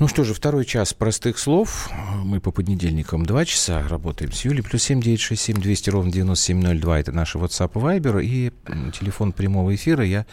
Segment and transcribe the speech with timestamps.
[0.00, 1.88] Ну что же, второй час простых слов.
[2.24, 4.62] Мы по понедельникам два часа работаем с Юлей.
[4.62, 6.98] Плюс семь девять шесть семь двести ровно девяносто семь ноль два.
[6.98, 8.22] Это наш WhatsApp и Viber.
[8.22, 8.52] И
[8.98, 10.26] телефон прямого эфира я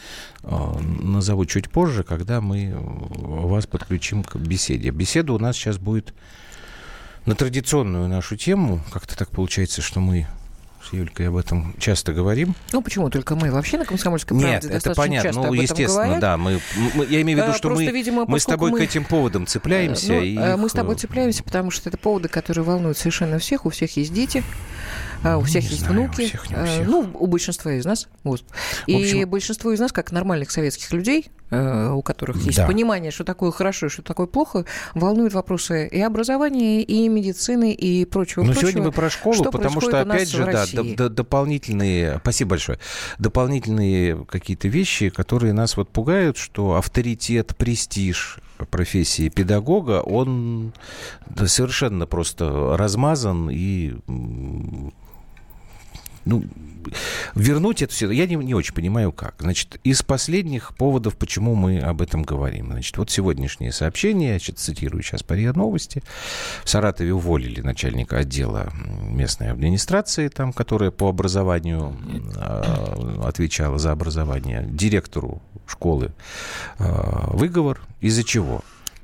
[0.43, 4.89] э, назову чуть позже, когда мы вас подключим к беседе.
[4.89, 6.13] Беседа у нас сейчас будет
[7.25, 8.82] на традиционную нашу тему.
[8.91, 10.27] Как-то так получается, что мы
[10.89, 12.55] с Юлькой об этом часто говорим.
[12.71, 13.51] Ну, почему только мы?
[13.51, 15.31] Вообще на «Комсомольской правде» Нет, это понятно.
[15.31, 16.19] ну, естественно, говорят.
[16.19, 16.37] да.
[16.37, 16.59] Мы,
[16.95, 18.79] мы, я имею в виду, что Просто, мы, видимо, мы с тобой мы...
[18.79, 20.13] к этим поводам цепляемся.
[20.13, 20.71] Ну, и мы их...
[20.71, 23.65] с тобой цепляемся, потому что это поводы, которые волнуют совершенно всех.
[23.65, 24.43] У всех есть дети.
[25.24, 26.21] А, у всех ну, есть знаю, внуки.
[26.21, 26.88] У всех, не у а, всех.
[26.88, 28.07] Ну, у большинства из нас.
[28.24, 28.43] Вот.
[28.88, 29.30] И общем...
[29.30, 32.66] большинство из нас, как нормальных советских людей, э, у которых есть да.
[32.66, 38.06] понимание, что такое хорошо и что такое плохо, волнуют вопросы и образования, и медицины, и
[38.06, 38.44] прочего.
[38.44, 42.80] Но сегодня мы про школу, что потому что, опять же, да, д- дополнительные, спасибо большое,
[43.19, 50.73] дополнительные какие-то вещи, которые нас вот пугают, что авторитет, престиж, профессии педагога, он
[51.45, 53.95] совершенно просто размазан и
[56.25, 56.44] ну,
[57.36, 59.36] вернуть это все, я не, не очень понимаю, как.
[59.39, 62.67] Значит, из последних поводов, почему мы об этом говорим.
[62.67, 66.03] Значит, вот сегодняшнее сообщение, я цитирую сейчас по РИА Новости.
[66.63, 68.72] В Саратове уволили начальника отдела
[69.03, 71.95] местной администрации, там, которая по образованию
[72.35, 76.11] э, отвечала за образование, директору школы
[76.80, 76.83] э,
[77.33, 77.81] выговор.
[78.00, 78.61] Из-за чего?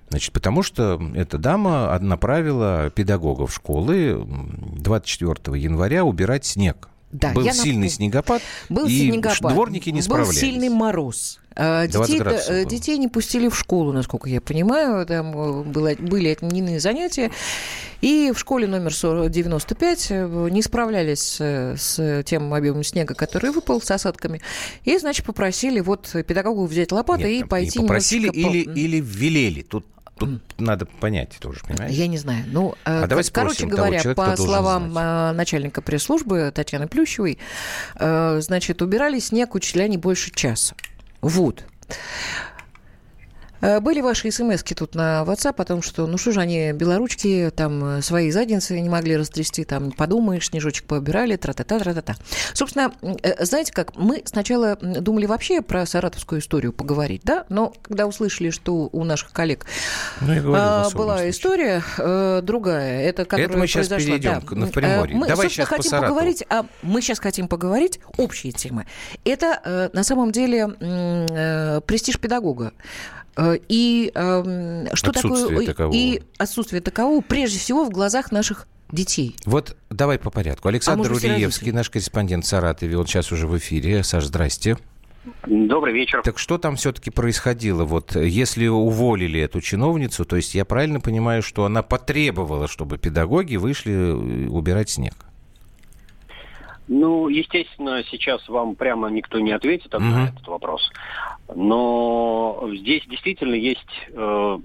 [0.10, 7.88] Значит, потому что эта дама направила педагогов школы 24 января убирать снег да, был сильный
[7.88, 7.90] напом...
[7.90, 10.34] снегопад, был и снегопад, дворники не справлялись.
[10.34, 11.40] Был сильный мороз.
[11.60, 15.06] А, детей, э, детей не пустили в школу, насколько я понимаю.
[15.08, 17.32] Там э, было, были отменены занятия.
[18.02, 23.90] И в школе номер 95 э, не справлялись с тем объемом снега, который выпал с
[23.90, 24.42] осадками.
[24.84, 27.80] И, значит, попросили вот педагогу взять лопаты Нет, и пойти...
[27.80, 28.70] Попросили или, по...
[28.70, 29.64] или велели.
[29.64, 29.86] Тут
[30.20, 31.92] Тут надо понять тоже, понимаешь?
[31.92, 32.44] Я не знаю.
[32.48, 35.04] Ну, а давай короче говоря, человека, по словам знать.
[35.06, 37.38] А, начальника пресс-службы Татьяны Плющевой,
[37.96, 40.76] э, значит, убирали снег учителя не больше часа.
[41.22, 41.64] Вот.
[43.62, 47.52] Э, были ваши смс тут на WhatsApp о том, что ну что же они, белоручки,
[47.56, 52.16] там э, свои задницы не могли растрясти, там подумаешь, снежочек поубирали, тра-та-та, тра-та-та.
[52.54, 58.08] Собственно, э, знаете как, мы сначала думали вообще про саратовскую историю поговорить, да, но когда
[58.08, 59.66] услышали, что у наших коллег
[60.22, 64.56] ну, говорю, а, была история э, другая, это которая это мы сейчас произошла, перейдем да.
[64.56, 65.18] на Приморье.
[65.18, 68.86] Мы, Давай сейчас хотим по поговорить, а мы сейчас хотим поговорить общие темы.
[69.24, 72.74] Это э, на самом деле э, престиж педагога.
[73.38, 75.96] Э, и э, что отсутствие такое такового.
[75.96, 79.36] и отсутствие такового прежде всего в глазах наших детей.
[79.46, 80.70] Вот давай по порядку.
[80.70, 84.04] Александр а Уриевский, наш корреспондент в Саратове, он сейчас уже в эфире.
[84.04, 84.78] Саш, здрасте.
[85.46, 86.22] Добрый вечер.
[86.24, 87.84] Так что там все-таки происходило?
[87.84, 93.58] Вот если уволили эту чиновницу, то есть я правильно понимаю, что она потребовала, чтобы педагоги
[93.58, 95.14] вышли э, убирать снег?
[96.88, 100.00] Ну, естественно, сейчас вам прямо никто не ответит mm-hmm.
[100.00, 100.90] на этот вопрос.
[101.54, 104.58] Но здесь действительно есть э,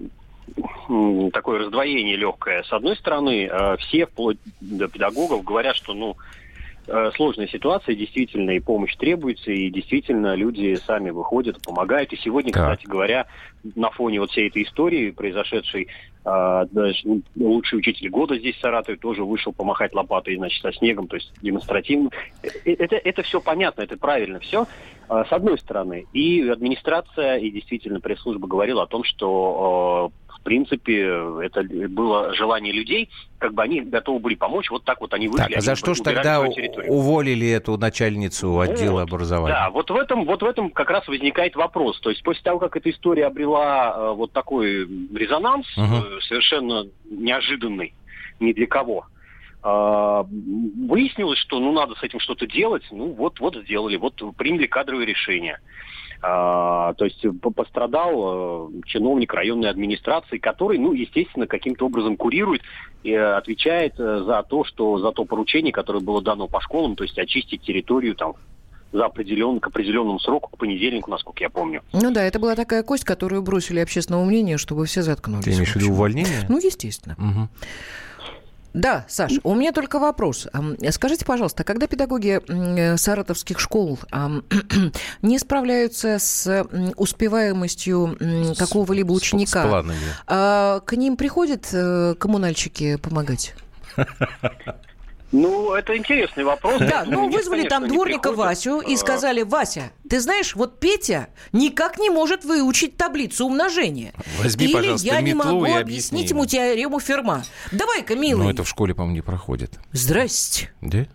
[1.33, 2.63] такое раздвоение легкое.
[2.63, 6.15] С одной стороны, э, все, вплоть до педагогов, говорят, что ну,
[7.15, 12.11] сложная ситуация, действительно, и помощь требуется, и действительно люди сами выходят, помогают.
[12.13, 12.63] И сегодня, так.
[12.63, 13.27] кстати говоря,
[13.75, 15.87] на фоне вот всей этой истории, произошедшей,
[16.25, 21.07] э, даже лучший учитель года здесь в Саратове тоже вышел помахать лопатой, значит, со снегом,
[21.07, 22.09] то есть демонстративно.
[22.43, 24.65] Э, это, это все понятно, это правильно все,
[25.07, 26.05] с одной стороны.
[26.13, 30.11] И администрация, и действительно пресс-служба говорила о том, что
[30.43, 31.01] принципе,
[31.41, 33.09] это было желание людей,
[33.39, 35.49] как бы они готовы были помочь, вот так вот они вышли.
[35.49, 39.53] Так, а за что же тогда уволили эту начальницу отдела вот, образования?
[39.53, 41.99] Да, вот в этом, вот в этом как раз возникает вопрос.
[41.99, 46.21] То есть после того, как эта история обрела э, вот такой резонанс, угу.
[46.21, 47.93] совершенно неожиданный
[48.39, 49.05] ни для кого,
[49.63, 50.23] э,
[50.87, 55.05] выяснилось, что ну надо с этим что-то делать, ну вот, вот сделали, вот приняли кадровые
[55.05, 55.59] решения.
[56.25, 57.21] А, то есть
[57.53, 62.61] пострадал э, чиновник районной администрации, который, ну, естественно, каким-то образом курирует
[63.03, 66.95] и э, отвечает э, за то, что за то поручение, которое было дано по школам,
[66.95, 68.35] то есть очистить территорию там
[68.93, 71.81] за определен, к определенному сроку, к понедельнику, насколько я помню.
[71.91, 75.43] Ну да, это была такая кость, которую бросили общественному мнению, чтобы все заткнулись.
[75.43, 76.45] Ты имеешь в виду увольнение?
[76.47, 77.17] Ну, естественно.
[77.17, 77.49] Угу.
[78.73, 80.47] Да, Саш, у меня только вопрос.
[80.89, 83.99] Скажите, пожалуйста, когда педагоги э, саратовских школ
[85.21, 86.65] не справляются с
[86.95, 88.17] успеваемостью
[88.57, 89.93] какого-либо ученика, с,
[90.27, 93.53] с к ним приходят э, коммунальщики помогать?
[95.33, 96.79] Ну, это интересный вопрос.
[96.79, 98.97] Да, ну вызвали там дворника Васю и а.
[98.97, 104.13] сказали, Вася, ты знаешь, вот Петя никак не может выучить таблицу умножения.
[104.39, 107.43] Возьми, Или пожалуйста, я не могу объяснить ему теорему Ферма.
[107.71, 108.43] Давай-ка, милый.
[108.43, 109.79] Ну, это в школе, по-моему, не проходит.
[109.91, 110.71] Здрасте.
[110.81, 111.07] Да?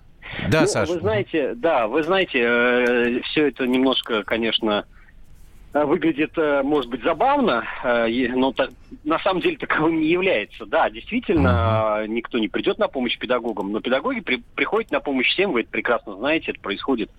[0.51, 0.93] Да, ну, Саша.
[0.93, 4.98] Вы знаете, да, вы знаете, э, все это немножко, конечно, Э,
[5.73, 8.55] выглядит, э, может быть, забавно, э, но
[9.05, 10.67] на самом деле таковым не является.
[10.67, 15.53] Да, действительно, никто не придет на помощь педагогам, но педагоги при, приходят на помощь всем,
[15.53, 17.11] вы это прекрасно знаете, это происходит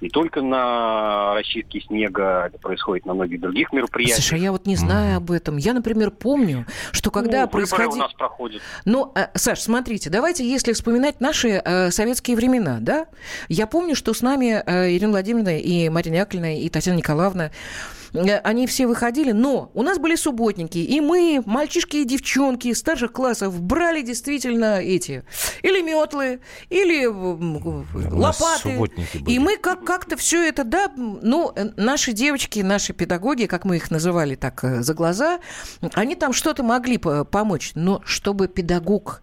[0.00, 4.18] не только на расчистке снега, это происходит на многих других мероприятиях.
[4.18, 5.56] Слушай, а я вот не знаю об этом.
[5.56, 7.92] Я, например, помню, что когда ну, происходило...
[7.92, 8.62] у нас проходят.
[8.84, 13.06] Ну, э, Саш, смотрите, давайте, если вспоминать наши э, советские времена, да,
[13.48, 17.50] я помню, что с нами э, Ирина Владимировна и Марина Яковлевна и Татьяна Николаевна Э,
[18.12, 23.60] они все выходили, но у нас были субботники, и мы, мальчишки и девчонки старших классов,
[23.60, 25.24] брали действительно эти
[25.62, 27.06] или метлы, или
[28.16, 28.76] лопаты.
[29.26, 33.76] И мы как- как-то все это, да, ну, э, наши девочки, наши педагоги, как мы
[33.76, 35.40] их называли так э, за глаза,
[35.94, 39.22] они там что-то могли помочь, но чтобы педагог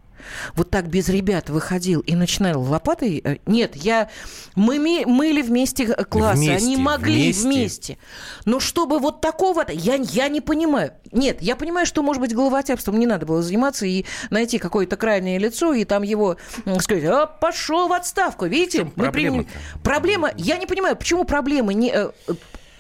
[0.56, 3.22] вот так без ребят выходил и начинал лопатой...
[3.24, 4.10] Э, нет, я...
[4.56, 7.48] Мы мыли вместе классы, вместе, они могли вместе.
[7.48, 7.98] вместе.
[8.46, 9.72] Но чтобы вот такого-то...
[9.72, 10.94] Я, я не понимаю.
[11.12, 15.38] Нет, я понимаю, что, может быть, головотяпством не надо было заниматься и найти какое-то крайнее
[15.40, 16.38] лицо, и там его
[16.80, 18.46] сказать, а, пошел в отставку.
[18.46, 18.92] Видите?
[18.96, 19.46] Мы проблема,
[19.84, 20.32] проблема...
[20.38, 21.74] Я не понимаю, почему проблема...
[21.74, 21.92] Не...
[21.92, 22.12] Э,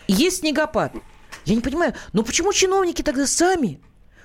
[0.07, 0.93] есть снегопад.
[1.45, 3.79] Я не понимаю, но почему чиновники тогда сами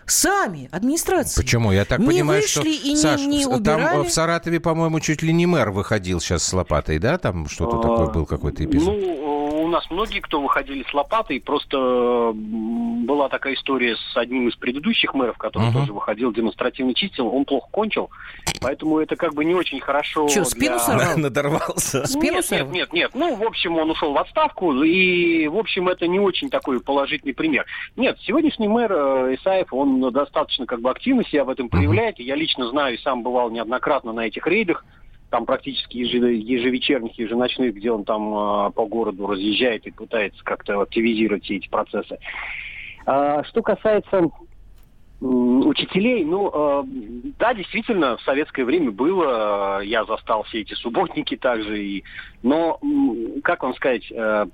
[0.07, 1.43] Сами, администрация.
[1.43, 1.73] Почему?
[1.73, 2.89] Я так не понимаю, вышли что...
[2.89, 6.53] и Саш, не, не там в Саратове, по-моему, чуть ли не мэр выходил сейчас с
[6.53, 7.19] лопатой, да?
[7.19, 8.95] Там что-то а, такое был какой-то эпизод.
[8.95, 14.57] Ну, у нас многие, кто выходили с лопатой, просто была такая история с одним из
[14.57, 15.73] предыдущих мэров, который uh-huh.
[15.73, 18.11] тоже выходил, демонстративно чистил, он плохо кончил,
[18.61, 20.79] поэтому это как бы не очень хорошо Что, спину для...
[20.79, 21.13] сорвал?
[21.17, 22.07] Надорвался.
[22.07, 22.73] Спину нет, сорвал?
[22.73, 23.11] нет, нет, нет.
[23.15, 27.35] Ну, в общем, он ушел в отставку, и, в общем, это не очень такой положительный
[27.35, 27.65] пример.
[27.97, 32.19] Нет, сегодняшний мэр э, Исаев, он достаточно как бы активно себя в этом проявляет.
[32.19, 34.85] Я лично знаю и сам бывал неоднократно на этих рейдах,
[35.31, 41.45] там практически ежевечерних, еженочных, где он там э, по городу разъезжает и пытается как-то активизировать
[41.45, 42.19] все эти процессы.
[43.07, 44.29] А, что касается
[45.23, 46.83] учителей, ну, э,
[47.39, 52.05] да, действительно, в советское время было, э, я застал все эти субботники также, и,
[52.43, 52.81] но,
[53.45, 54.47] как вам сказать, Э,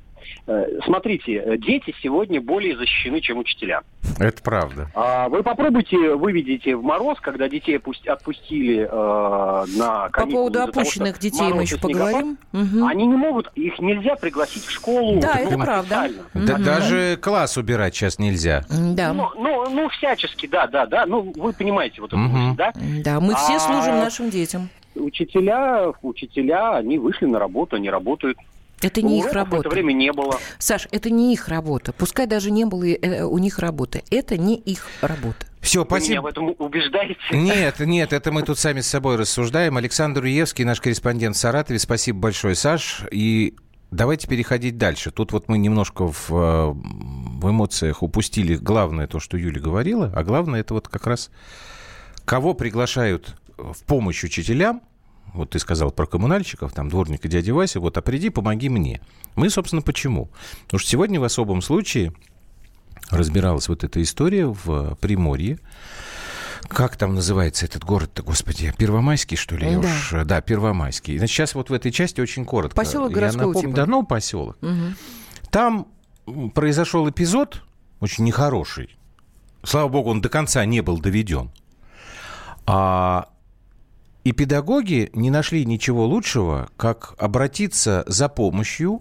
[0.85, 3.83] смотрите, э, дети сегодня более защищены, чем учителя.
[4.19, 4.91] Это правда.
[4.95, 10.11] А, вы попробуйте, выведите в мороз, когда детей отпустили э, на каникулы.
[10.11, 12.39] По поводу опущенных того, детей мы еще поговорим.
[12.53, 12.87] Угу.
[12.87, 15.21] Они не могут, их нельзя пригласить в школу.
[15.21, 16.11] Да, это правда.
[16.35, 16.65] Да, угу.
[16.65, 18.65] Даже класс убирать сейчас нельзя.
[18.71, 19.13] Да.
[19.13, 21.07] Ну, ну, ну, всячески, да, да, да.
[21.07, 22.55] Ну, вы понимаете вот это, угу.
[22.57, 22.73] да?
[23.05, 23.61] Да, мы все а...
[23.61, 24.69] служим нашим детям.
[24.95, 28.39] Учителя, учителя, они вышли на работу, они работают.
[28.81, 29.69] Это не их работа.
[29.69, 30.39] Время не было.
[30.59, 31.93] Саш, это не их работа.
[31.93, 34.03] Пускай даже не было э, у них работы.
[34.11, 35.47] Это не их работа.
[35.61, 36.07] Все, спасибо.
[36.07, 37.19] Вы меня в этом убеждаете?
[37.33, 39.77] Нет, нет, это мы тут сами с собой рассуждаем.
[39.77, 41.79] Александр Уевский, наш корреспондент в Саратове.
[41.79, 43.03] Спасибо большое, Саш.
[43.11, 43.55] И
[43.91, 45.11] давайте переходить дальше.
[45.11, 50.23] Тут вот мы немножко в, э, в эмоциях упустили главное то, что Юля говорила, а
[50.23, 51.31] главное это вот как раз
[52.25, 54.83] кого приглашают в помощь учителям,
[55.35, 59.01] вот ты сказал про коммунальщиков, там, дворника дяди Вася, вот, а приди, помоги мне.
[59.35, 60.31] Мы, собственно, почему?
[60.65, 62.13] Потому что сегодня в особом случае
[63.11, 65.59] разбиралась вот эта история в Приморье.
[66.69, 68.75] Как там называется этот город-то, господи?
[68.77, 69.77] Первомайский, что ли?
[69.77, 69.79] Да.
[69.79, 71.17] Уж, да, Первомайский.
[71.17, 72.75] Значит, сейчас вот в этой части очень коротко.
[72.77, 73.77] Поселок городского напомню, типа.
[73.77, 74.59] Да, ну, поселок.
[74.61, 75.51] Угу.
[75.51, 75.87] Там
[76.55, 77.63] произошел эпизод
[78.01, 78.99] очень нехороший.
[79.63, 81.51] Слава богу, он до конца не был доведен.
[82.67, 83.29] А
[84.29, 89.01] и педагоги не нашли ничего лучшего, как обратиться за помощью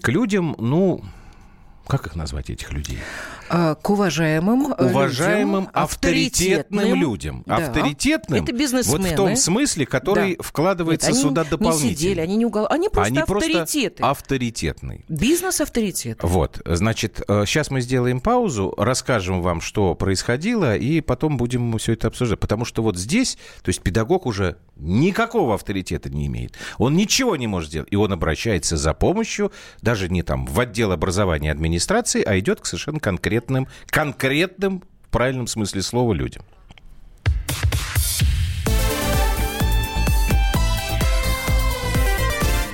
[0.00, 1.04] к людям, ну,
[1.86, 2.98] как их назвать, этих людей?
[3.48, 7.42] А, к уважаемым, э, уважаемым людям, авторитетным людям.
[7.46, 7.56] Да.
[7.56, 9.02] Авторитетным Это бизнесмены.
[9.02, 10.42] вот в том смысле, который да.
[10.42, 11.88] вкладывается Нет, сюда дополнительно.
[11.88, 12.66] не сидели, они не угол...
[12.70, 13.96] Они просто они авторитеты.
[13.96, 15.04] Просто авторитетный.
[15.08, 16.18] Бизнес-авторитет.
[16.22, 21.92] Вот, значит, сейчас э, мы сделаем паузу, расскажем вам, что происходило, и потом будем все
[21.92, 22.40] это обсуждать.
[22.40, 26.54] Потому что вот здесь, то есть педагог уже никакого авторитета не имеет.
[26.78, 27.88] Он ничего не может сделать.
[27.90, 29.52] И он обращается за помощью,
[29.82, 35.10] даже не там в отдел образования и администрации, а идет к совершенно конкретным, конкретным, в
[35.10, 36.42] правильном смысле слова, людям.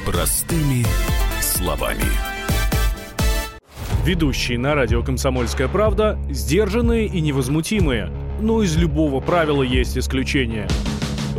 [0.06, 0.84] Простыми
[1.40, 2.04] словами.
[4.04, 8.10] Ведущие на радио «Комсомольская правда» сдержанные и невозмутимые.
[8.40, 10.66] Но из любого правила есть исключение–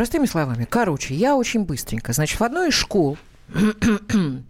[0.00, 2.14] Простыми словами, короче, я очень быстренько.
[2.14, 3.18] Значит, в одной из школ
[3.52, 4.42] э,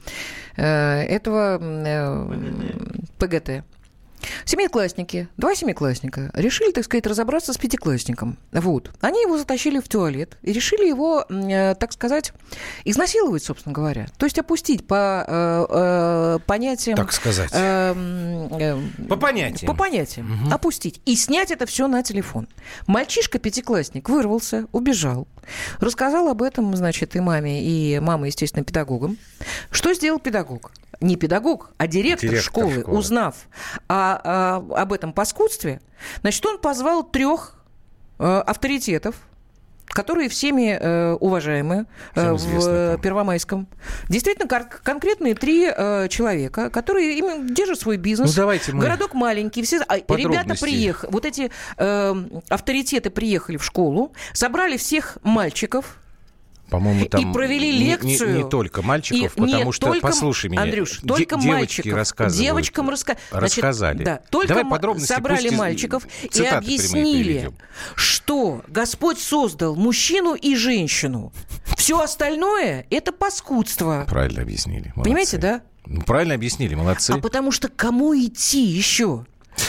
[0.56, 2.78] этого э,
[3.18, 3.64] ПГТ
[4.44, 8.38] Семиклассники, два семиклассника, решили, так сказать, разобраться с пятиклассником.
[8.52, 8.90] Вот.
[9.00, 12.32] Они его затащили в туалет и решили его, э, так сказать,
[12.84, 14.06] изнасиловать, собственно говоря.
[14.18, 16.96] То есть опустить по э, э, понятиям...
[16.96, 17.50] Так сказать.
[17.52, 17.94] э,
[18.58, 19.70] э, По понятиям.
[19.72, 20.52] По понятиям.
[20.52, 21.00] Опустить.
[21.06, 22.48] И снять это все на телефон.
[22.86, 25.26] Мальчишка-пятиклассник вырвался, убежал.
[25.78, 29.16] Рассказал об этом, значит, и маме, и мама, естественно, педагогам.
[29.70, 30.72] Что сделал педагог?
[31.00, 32.98] Не педагог, а директор, Директор школы, школы.
[32.98, 33.34] узнав
[33.88, 35.80] о- о- об этом паскудстве,
[36.20, 37.54] значит, он позвал трех
[38.18, 39.14] э, авторитетов,
[39.86, 42.98] которые всеми э, уважаемы э, в э.
[43.02, 43.66] Первомайском.
[44.10, 48.30] Действительно, кон- конкретные три э, человека, которые именно держат свой бизнес.
[48.30, 49.80] Ну, давайте мы Городок маленький, все.
[49.88, 52.14] а, Ребята приехали, вот эти э,
[52.50, 55.96] авторитеты приехали в школу, собрали всех мальчиков,
[56.70, 58.36] По-моему, там и провели не- не- лекцию.
[58.44, 61.92] Не, только мальчиков, И- потому нет, что, только- послушай меня, Андрюш, только девочки мальчиков.
[61.94, 62.40] рассказывают.
[62.46, 64.04] Девочкам раска- Значит, рассказали.
[64.04, 67.50] да, только Давай подробности, собрали пусть мальчиков и объяснили,
[67.96, 71.32] что Господь создал мужчину и женщину.
[71.76, 74.06] Все остальное– это паскудство.
[74.08, 74.92] Правильно объяснили.
[74.94, 75.02] молодцы.
[75.02, 75.62] Понимаете, да?
[75.86, 77.10] Ну, правильно объяснили, молодцы.
[77.10, 79.24] А потому что кому идти еще?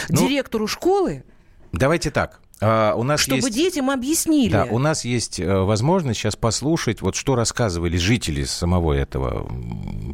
[0.10, 1.24] Ну, Директору школы,
[1.72, 2.42] Давайте так.
[2.62, 3.54] А, у нас чтобы есть...
[3.54, 4.52] детям объяснили.
[4.52, 9.50] Да, у нас есть э, возможность сейчас послушать, вот что рассказывали жители самого этого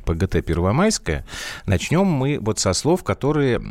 [0.05, 1.25] ПГТ Первомайская.
[1.65, 3.61] Начнем мы вот со слов, которые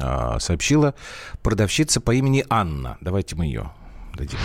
[0.00, 0.94] а, сообщила
[1.42, 2.96] продавщица по имени Анна.
[3.00, 3.72] Давайте мы ее
[4.14, 4.38] дадим.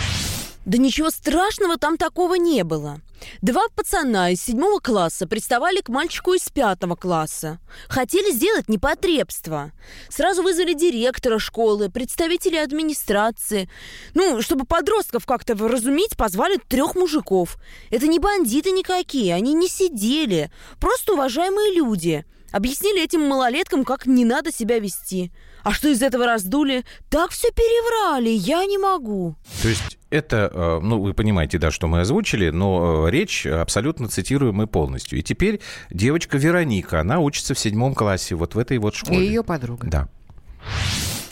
[0.67, 2.99] Да ничего страшного там такого не было.
[3.41, 7.59] Два пацана из седьмого класса приставали к мальчику из пятого класса.
[7.87, 9.71] Хотели сделать непотребство.
[10.09, 13.69] Сразу вызвали директора школы, представителей администрации.
[14.13, 17.55] Ну, чтобы подростков как-то вразумить, позвали трех мужиков.
[17.89, 20.51] Это не бандиты никакие, они не сидели.
[20.81, 22.25] Просто уважаемые люди.
[22.51, 25.31] Объяснили этим малолеткам, как не надо себя вести.
[25.67, 26.85] А что из этого раздули?
[27.09, 29.35] Так все переврали, я не могу.
[29.61, 34.07] То есть это, э, ну, вы понимаете, да, что мы озвучили, но э, речь абсолютно
[34.07, 35.19] цитируем и полностью.
[35.19, 35.59] И теперь
[35.89, 39.25] девочка Вероника, она учится в седьмом классе, вот в этой вот И школе.
[39.27, 39.87] ее подруга.
[39.89, 40.07] Да.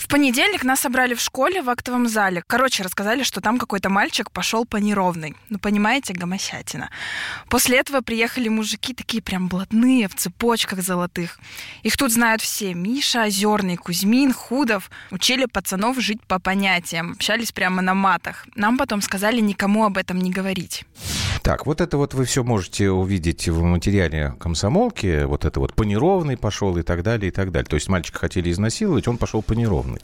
[0.06, 2.44] В понедельник нас собрали в школе в актовом зале.
[2.46, 5.36] Короче, рассказали, что там какой-то мальчик пошел по неровной.
[5.50, 6.92] Ну, понимаете, гомосятина.
[7.50, 11.40] После этого приехали мужики такие прям блатные, в цепочках золотых.
[11.82, 12.76] Их тут знают все.
[12.76, 14.92] Миша, Озерный, Кузьмин, Худов.
[15.10, 17.14] Учили пацанов жить по понятиям.
[17.14, 18.46] Общались прямо на матах.
[18.56, 20.86] Нам потом сказали никому об этом не говорить.
[21.46, 25.26] Так, вот это вот вы все можете увидеть в материале комсомолки.
[25.26, 27.68] Вот это вот по неровной пошел и так далее, и так далее.
[27.68, 30.00] То есть мальчика хотели изнасиловать, он пошел по неровной.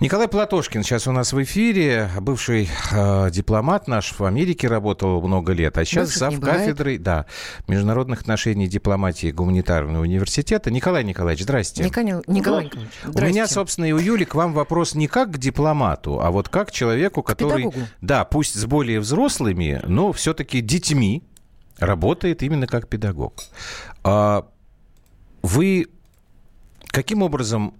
[0.00, 5.52] Николай Платошкин сейчас у нас в эфире, бывший э, дипломат наш в Америке работал много
[5.52, 7.26] лет, а сейчас Бывших зав кафедрой, да,
[7.66, 10.70] международных отношений дипломатии гуманитарного университета.
[10.70, 11.84] Николай Николаевич, здрасте.
[11.84, 13.54] Николай, Николай Николаевич, У меня, здрасте.
[13.54, 16.70] собственно, и у Юли к вам вопрос не как к дипломату, а вот как к
[16.72, 17.86] человеку, который, педагогу.
[18.00, 21.22] да, пусть с более взрослыми, но все-таки детьми
[21.78, 23.34] работает именно как педагог.
[24.04, 24.46] А
[25.42, 25.88] вы
[26.88, 27.74] каким образом,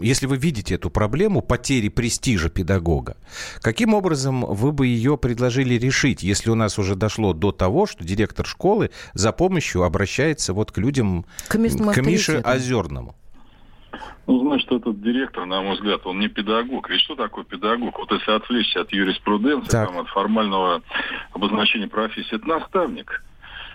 [0.00, 3.16] если вы видите эту проблему потери престижа педагога,
[3.60, 8.04] каким образом вы бы ее предложили решить, если у нас уже дошло до того, что
[8.04, 12.38] директор школы за помощью обращается вот к людям, К к Мише.
[12.44, 13.14] Озерному?
[14.26, 16.88] Ну, значит, этот директор, на мой взгляд, он не педагог.
[16.88, 17.98] Ведь что такое педагог?
[17.98, 19.88] Вот если отвлечься от юриспруденции, Так.
[19.88, 20.82] там, от формального
[21.32, 23.22] обозначения профессии, это наставник.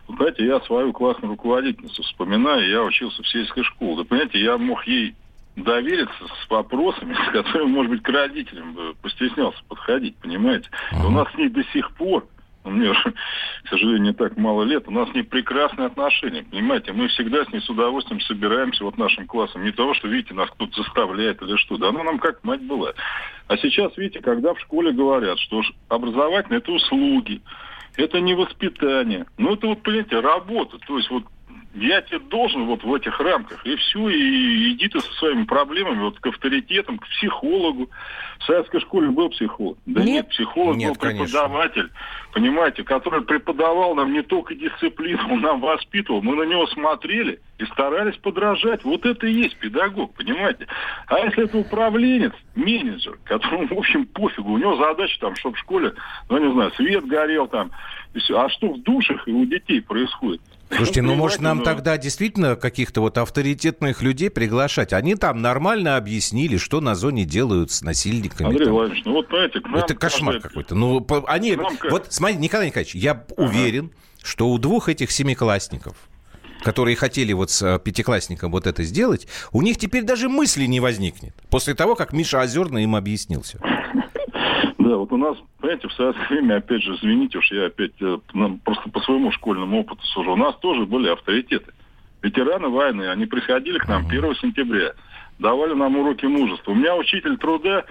[0.08, 3.98] Понимаете, я свою классную руководительницу вспоминаю, я учился в сельской школе.
[3.98, 5.16] Вы понимаете, я мог ей
[5.58, 10.70] довериться с вопросами, с которыми, может быть, к родителям бы постеснялся подходить, понимаете?
[10.94, 12.26] И у нас с ней до сих пор,
[12.64, 13.12] ну, мне уже,
[13.64, 16.94] к сожалению, не так мало лет, у нас с ней прекрасные отношения, понимаете?
[16.94, 19.64] Мы всегда с ней с удовольствием собираемся вот нашим классом.
[19.64, 21.78] Не того, что, видите, нас кто-то заставляет или что.
[21.78, 22.94] Да она нам как мать была.
[23.48, 27.42] А сейчас, видите, когда в школе говорят, что ж образовательное это услуги,
[27.98, 29.25] это не воспитание.
[29.38, 30.77] Ну, это вот, понимаете, работа.
[30.88, 31.24] То есть вот
[31.74, 36.00] я тебе должен вот в этих рамках, и все, и иди ты со своими проблемами
[36.00, 37.90] вот к авторитетам, к психологу.
[38.40, 39.78] В советской школе был психолог.
[39.86, 42.34] Да нет, нет психолог нет, был преподаватель, конечно.
[42.34, 46.22] понимаете, который преподавал нам не только дисциплину, он нам воспитывал.
[46.22, 48.84] Мы на него смотрели и старались подражать.
[48.84, 50.68] Вот это и есть педагог, понимаете.
[51.08, 55.60] А если это управленец, менеджер, которому, в общем, пофигу, у него задача там, чтобы в
[55.60, 55.94] школе,
[56.30, 57.72] ну, не знаю, свет горел там,
[58.34, 60.42] а что в душах и у детей происходит?
[60.70, 64.94] Слушайте, ну, может, нам тогда действительно каких-то вот авторитетных людей приглашать?
[64.94, 68.50] Они там нормально объяснили, что на зоне делают с насильниками.
[68.50, 70.50] Андрей Владимирович, ну вот знаете, нам Это кошмар кажется...
[70.50, 70.76] какой-то.
[70.76, 71.56] Ну, они...
[71.56, 71.78] Нам...
[71.90, 73.26] Вот, смотрите, Николай Николаевич, я ага.
[73.38, 75.96] уверен, что у двух этих семиклассников,
[76.64, 80.80] которые хотели вот с э, пятиклассником вот это сделать, у них теперь даже мысли не
[80.80, 81.34] возникнет.
[81.50, 83.60] После того, как Миша Озерный им объяснил все.
[84.88, 88.17] Да, вот у нас, понимаете, в советское время, опять же, извините уж, я опять э,
[88.63, 91.74] просто по своему школьному опыту сужу, у нас тоже были авторитеты.
[92.22, 94.94] Ветераны войны, они приходили к нам 1 сентября,
[95.39, 96.72] давали нам уроки мужества.
[96.72, 97.84] У меня учитель труда,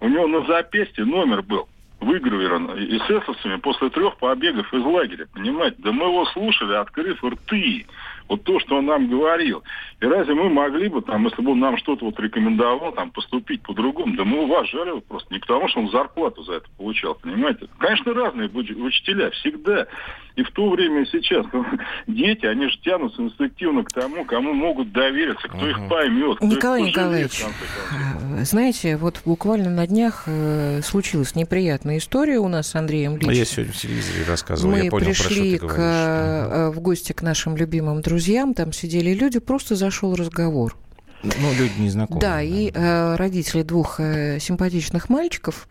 [0.00, 1.68] у него на запястье номер был
[2.00, 5.76] выгравирован эсэсовцами после трех побегов из лагеря, понимаете?
[5.80, 7.84] Да мы его слушали, открыв рты
[8.28, 9.62] вот то, что он нам говорил.
[10.00, 13.62] И разве мы могли бы, там, если бы он нам что-то вот рекомендовал, там, поступить
[13.62, 14.16] по-другому?
[14.16, 15.32] Да мы уважали его просто.
[15.32, 17.66] Не потому, что он зарплату за это получал, понимаете?
[17.78, 19.86] Конечно, разные учителя, всегда.
[20.36, 21.46] И в то время, и сейчас.
[22.06, 26.40] Дети, они же тянутся инстинктивно к тому, кому могут довериться, кто их поймет.
[26.40, 27.44] Николай их Николаевич,
[27.92, 33.34] а, знаете, вот буквально на днях э, случилась неприятная история у нас с Андреем Личным.
[33.34, 37.56] Я сегодня в телевизоре рассказывал, Мы я понял, пришли к, э, в гости к нашим
[37.56, 40.76] любимым друзьям друзьям, там сидели люди, просто зашел разговор.
[41.22, 42.20] Ну, люди незнакомые.
[42.20, 42.42] Да, да.
[42.42, 45.68] и э, родители двух э, симпатичных мальчиков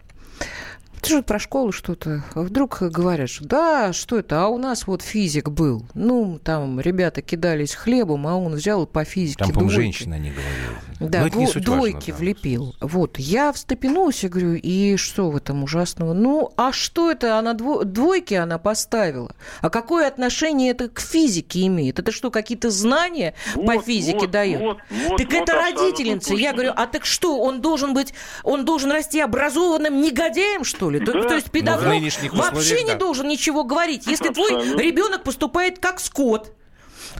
[1.01, 2.23] ты же про школу что-то.
[2.35, 4.43] Вдруг говорят, что да, что это?
[4.43, 5.85] А у нас вот физик был.
[5.93, 10.75] Ну, там ребята кидались хлебом, а он взял по физике Там, по-моему, женщина не говорила.
[10.99, 12.15] Да, Но дво- двойки важно, да.
[12.15, 12.75] влепил.
[12.81, 16.13] Вот, я встрепенулся, говорю, и что в этом ужасного?
[16.13, 19.35] Ну, а что это она дво- двойки она поставила?
[19.61, 21.99] А какое отношение это к физике имеет?
[21.99, 24.61] Это что, какие-то знания вот, по физике вот, дает?
[24.61, 26.33] Вот, вот, так вот, это родительница.
[26.33, 30.99] Я говорю, а так что, он должен быть, он должен расти образованным негодяем, что ли?
[30.99, 31.27] То, да.
[31.27, 31.85] то есть педагог
[32.33, 32.93] вообще да.
[32.93, 34.07] не должен ничего говорить.
[34.07, 34.73] Если Абсолютно.
[34.73, 36.53] твой ребенок поступает как скот,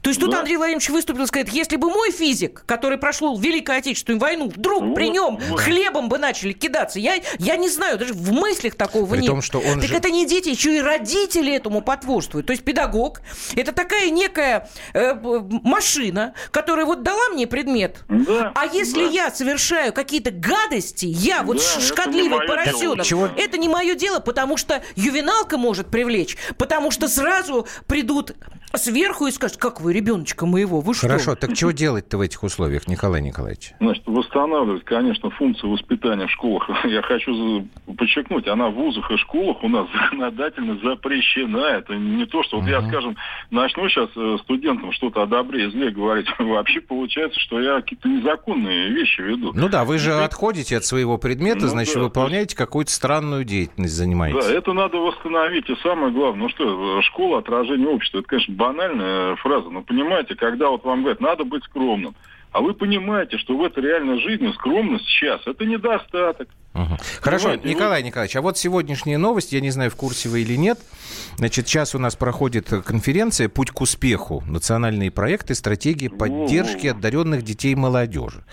[0.02, 0.40] то есть тут да.
[0.40, 4.84] Андрей Владимирович выступил и сказал, если бы мой физик, который прошел Великую Отечественную войну, вдруг
[4.84, 5.60] вот, при нем вот.
[5.60, 9.28] хлебом бы начали кидаться, я, я не знаю, даже в мыслях такого при нет.
[9.28, 9.96] Том, что он так же...
[9.96, 12.48] это не дети, еще и родители этому потворствуют.
[12.48, 13.22] То есть педагог–
[13.56, 18.04] это такая некая э, машина, которая вот дала мне предмет.
[18.08, 19.12] Да, а если да.
[19.12, 23.30] я совершаю какие-то гадости, я вот да, шкодливый поросенок, Чего?
[23.36, 28.36] это не мое дело, потому что ювеналка может привлечь, потому что сразу придут
[28.76, 31.08] сверху и скажут, как вы, ребеночка моего, вы что?
[31.08, 33.74] Хорошо, так чего делать-то в этих условиях, Николай Николаевич?
[33.80, 36.70] Значит, восстанавливать, конечно, функцию воспитания в школах.
[36.86, 41.58] Я хочу подчеркнуть, она в вузах и школах у нас законодательно запрещена.
[41.58, 42.72] Это не то, что вот uh-huh.
[42.72, 43.16] я, скажем,
[43.52, 46.28] начну сейчас э, студентам что-то о добре и зле говорить.
[46.40, 49.52] Вообще получается, что я какие-то незаконные вещи веду.
[49.54, 50.14] Ну да, вы же и...
[50.14, 52.56] отходите от своего предмета, ну, значит, да, выполняете есть...
[52.56, 54.46] какую-то странную деятельность, занимаетесь.
[54.46, 55.70] Да, это надо восстановить.
[55.70, 58.20] И самое главное, ну что, школа отражение общества.
[58.20, 62.16] Это, конечно, банальная фраза, но понимаете, когда вот вам говорят, надо быть скромным,
[62.52, 66.50] а вы понимаете, что в этой реальной жизни скромность сейчас– это недостаток.
[66.74, 66.98] Угу.
[67.22, 70.80] Хорошо, Николай Николаевич, а вот сегодняшние новости, я не знаю, в курсе вы или нет.
[71.38, 74.44] Значит, сейчас у нас проходит конференция «Путь к успеху.
[74.48, 78.44] Национальные проекты, стратегии поддержки одаренных детей и молодежи».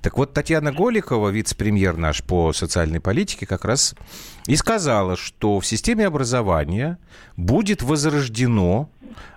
[0.00, 3.96] Так вот, Татьяна Голикова, вице-премьер наш по социальной политике, как раз
[4.46, 6.98] и сказала, что в системе образования
[7.36, 8.90] будет возрождено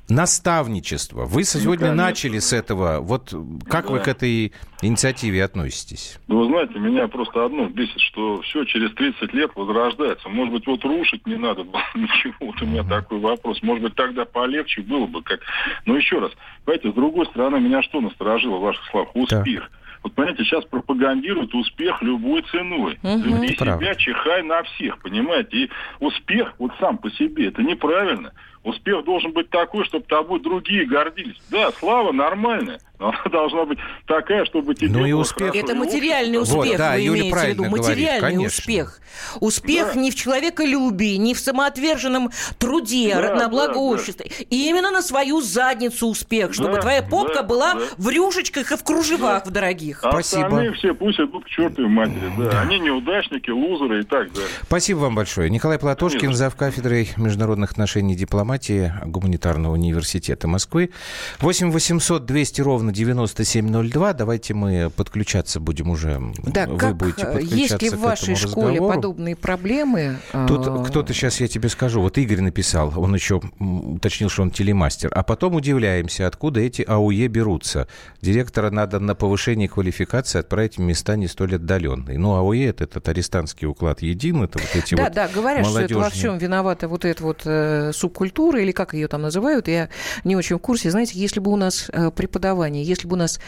[0.07, 1.25] наставничество.
[1.25, 2.99] Вы сегодня ну, начали с этого.
[2.99, 3.33] Вот
[3.67, 3.93] как да.
[3.93, 6.19] вы к этой инициативе относитесь?
[6.27, 10.29] Ну, вы знаете, меня просто одно бесит, что все через 30 лет возрождается.
[10.29, 12.33] Может быть, вот рушить не надо было ничего.
[12.39, 12.89] Вот у меня uh-huh.
[12.89, 13.61] такой вопрос.
[13.63, 15.23] Может быть, тогда полегче было бы.
[15.23, 15.39] как.
[15.85, 16.31] Но еще раз,
[16.65, 19.15] понимаете, с другой стороны, меня что насторожило в ваших словах?
[19.15, 19.69] Успех.
[19.71, 19.77] Да.
[20.05, 22.99] Вот понимаете, сейчас пропагандируют успех любой ценой.
[23.01, 23.23] Угу.
[23.23, 25.57] Люби себя, чихай на всех, понимаете?
[25.57, 28.31] И успех вот сам по себе, это неправильно.
[28.65, 31.39] Успех должен быть такой, чтобы тобой другие гордились.
[31.51, 35.55] Да, слава нормальная, но она должна быть такая, чтобы тебе ну и успех...
[35.55, 37.63] Это материальный успех, вот, да, вы Юля имеете в виду.
[37.65, 38.99] Материальный говорит, успех.
[39.39, 39.99] Успех да.
[39.99, 44.25] не в человеколюбии, не в самоотверженном труде да, на благо да, общества.
[44.27, 44.45] Да.
[44.49, 47.81] И именно на свою задницу успех, чтобы да, твоя попка да, была да.
[47.97, 49.49] в рюшечках и в кружевах да.
[49.49, 50.03] в дорогих.
[50.03, 50.47] А Спасибо.
[50.47, 52.31] остальные все пусть идут к чертовой матери.
[52.37, 52.51] Да.
[52.51, 52.61] да.
[52.61, 54.49] Они неудачники, лузеры и так далее.
[54.63, 55.49] Спасибо вам большое.
[55.49, 56.55] Николай Платошкин, зав.
[56.55, 60.91] кафедрой международных отношений и дипломатии дипломатии Гуманитарного университета Москвы.
[61.39, 64.13] 8 800 200 ровно 9702.
[64.13, 66.21] Давайте мы подключаться будем уже.
[66.43, 68.95] Да, Вы как, будете э, подключаться есть ли к в вашей школе разговору.
[68.95, 70.17] подобные проблемы?
[70.47, 72.01] Тут А, кто-то сейчас я тебе скажу.
[72.01, 75.11] Вот Игорь написал, он еще уточнил, что он телемастер.
[75.13, 77.87] А потом удивляемся, откуда эти АУЕ берутся.
[78.21, 82.17] Директора надо на повышение квалификации отправить в места не столь отдаленные.
[82.17, 85.79] Ну, АУЕ это этот арестантский уклад един, это вот эти Да, вот да, говорят, что
[85.79, 86.19] это во молодежные.
[86.19, 89.89] всем виновата вот эта вот э, субкультура, или как ее там называют, я
[90.23, 90.91] не очень в курсе.
[90.91, 92.11] Знаете, если бы у нас э,
[92.75, 93.39] преподавание, если бы у нас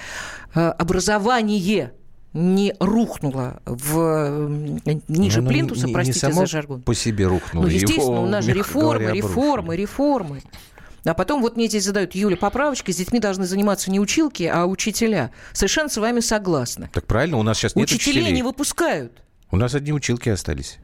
[0.55, 1.91] э, образование
[2.33, 3.97] не рухнуло в
[4.85, 6.81] э, ниже Ну, ну, плинтуса, не- не простите само за жаргон.
[6.81, 7.63] по себе рухнуло.
[7.63, 10.41] Ну, естественно, Его, у нас же реформы, говоря, реформы, реформы.
[11.05, 14.65] А потом вот мне здесь задают, Юля, поправочка, с детьми должны заниматься не училки, а
[14.65, 15.31] учителя.
[15.53, 16.89] Совершенно с вами согласна.
[16.93, 18.35] Так правильно, у нас сейчас нет Учителей учителей.
[18.35, 19.13] не выпускают.
[19.49, 20.79] У нас одни училки остались.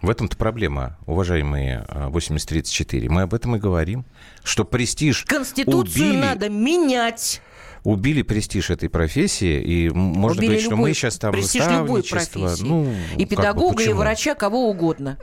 [0.00, 3.10] В этом-то проблема, уважаемые а, 8034.
[3.10, 4.06] Мы об этом и говорим,
[4.42, 7.42] что престиж Конституцию убили, надо менять.
[7.84, 12.02] Убили престиж этой профессии, и можно Убили говорить, что любой мы сейчас там престиж любой
[12.02, 12.62] профессии.
[12.64, 15.18] ну, и как бы, педагога, и врача, кого угодно.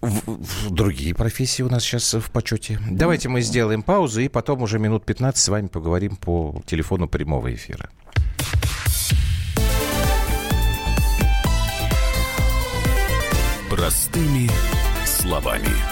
[0.00, 2.78] В- в другие профессии у нас сейчас в почете.
[2.90, 7.52] Давайте мы сделаем паузу, и потом уже минут 15 с вами поговорим по телефону прямого
[7.52, 7.88] эфира.
[13.70, 14.50] Простыми
[15.06, 15.91] словами.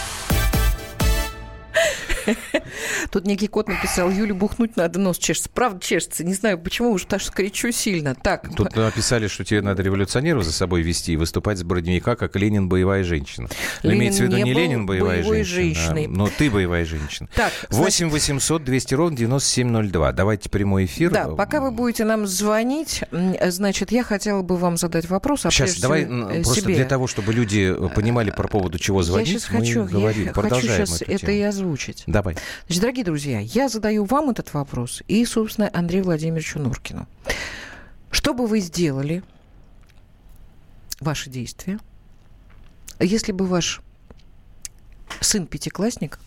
[3.11, 5.49] Тут некий кот написал, Юлю бухнуть надо, нос чешется.
[5.49, 6.23] Правда чешется.
[6.23, 8.15] Не знаю, почему, уж потому что кричу сильно.
[8.15, 12.35] Так, Тут написали, что тебе надо революционеров за собой вести и выступать с Бородиньяка, как
[12.35, 13.49] Ленин боевая женщина.
[13.83, 16.05] Но Ленин имеется в виду не не Ленин боевая женщина, женщиной.
[16.05, 17.29] а, но ты боевая женщина.
[17.35, 20.11] Так, 8 800 200 ровно 9702.
[20.13, 21.11] Давайте прямой эфир.
[21.11, 25.45] Да, пока вы будете нам звонить, значит, я хотела бы вам задать вопрос.
[25.45, 26.75] А Сейчас, давай э, просто себе.
[26.75, 30.25] для того, чтобы люди э, понимали, по поводу чего я звонить, сейчас мы хочу, говорим,
[30.25, 32.03] я хочу продолжаем сейчас эту это и озвучить.
[32.07, 32.37] Давай.
[32.67, 37.07] Значит, дорогие друзья, я задаю вам этот вопрос и, собственно, Андрею Владимировичу Нуркину.
[38.11, 39.23] Что бы вы сделали,
[40.99, 41.79] ваши действия,
[42.99, 43.81] если бы ваш
[45.19, 46.19] сын-пятиклассник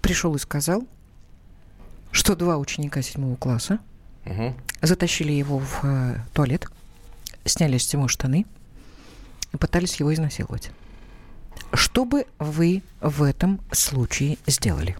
[0.00, 0.86] пришел и сказал,
[2.10, 3.78] что два ученика седьмого класса
[4.24, 4.54] Мгм.
[4.82, 6.68] затащили его в э, туалет,
[7.44, 8.46] сняли с него штаны
[9.52, 10.70] и пытались его изнасиловать.
[11.72, 14.96] Что бы вы в этом случае сделали?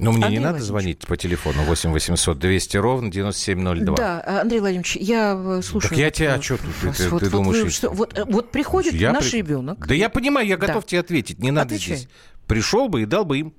[0.00, 0.66] Ну, мне Андрей не надо Владимирович.
[0.68, 3.96] звонить по телефону 8 800 200 ровно 9702.
[3.96, 5.90] Да, Андрей Владимирович, я э, слушаю.
[5.90, 6.66] Так я тебя, а что тут?
[6.82, 6.96] вас.
[6.96, 7.62] Ты, Вот- ты вот думаешь...
[7.64, 9.86] вы что, вот, э, вот приходит Я наш при- ребенок.
[9.86, 10.66] Да я понимаю, я Да.
[10.66, 11.38] готов тебе ответить.
[11.38, 11.96] Не надо Отвечай.
[11.96, 12.08] здесь.
[12.46, 13.54] Пришел бы и дал бы им.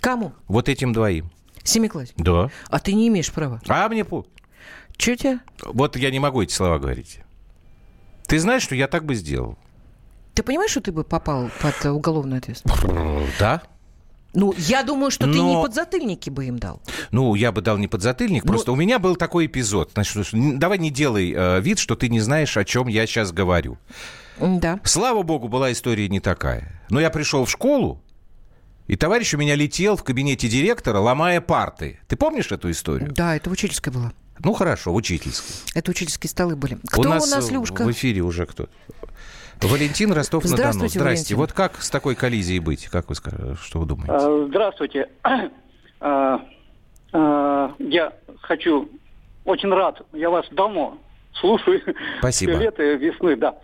[0.00, 0.32] Кому?
[0.46, 1.30] Вот этим двоим.
[1.64, 2.16] Семиклассник.
[2.16, 2.50] Да.
[2.68, 3.60] А ты не имеешь права.
[3.66, 4.24] А мне по...
[4.96, 5.38] Че тебе?
[5.64, 7.18] Вот я не могу эти слова говорить.
[8.28, 9.58] Ты знаешь, что я так бы сделал?
[10.34, 12.82] Ты понимаешь, что ты бы попал под э, уголовную ответственность?
[13.38, 13.62] Да.
[14.36, 16.82] Ну, я думаю, что ты не Но- подзатыльники бы им дал.
[17.10, 19.92] Ну, я бы дал не подзатыльник, Ну- просто у меня был такой эпизод.
[19.94, 23.78] Значит, давай не делай э, вид, что ты не знаешь, о чем я сейчас говорю.
[24.38, 24.78] Да.
[24.84, 26.82] Слава богу, была история не такая.
[26.90, 28.02] Но я пришел в школу,
[28.86, 31.98] и товарищ у меня летел в кабинете директора, ломая парты.
[32.06, 33.12] Ты помнишь эту историю?
[33.12, 34.12] Да, это учительская была.
[34.38, 35.56] Ну, хорошо, в учительской.
[35.74, 36.78] Это учительские столы были.
[36.88, 37.84] Кто у нас, у нас, Люшка?
[37.84, 38.68] в эфире уже кто?
[39.62, 40.56] Валентин Ростов-на-Дону.
[40.56, 41.34] Здравствуйте, Здрасте.
[41.34, 41.36] Валентин.
[41.38, 42.86] Вот как с такой коллизией быть?
[42.88, 44.12] Как вы скажете, что вы думаете?
[44.12, 45.08] А, Здравствуйте.
[45.98, 46.42] А,
[47.14, 48.86] а, Я хочу,
[49.46, 50.98] очень рад, я вас давно
[51.32, 51.80] слушаю.
[52.18, 52.52] Спасибо.
[52.52, 53.54] Все лето, весны, да.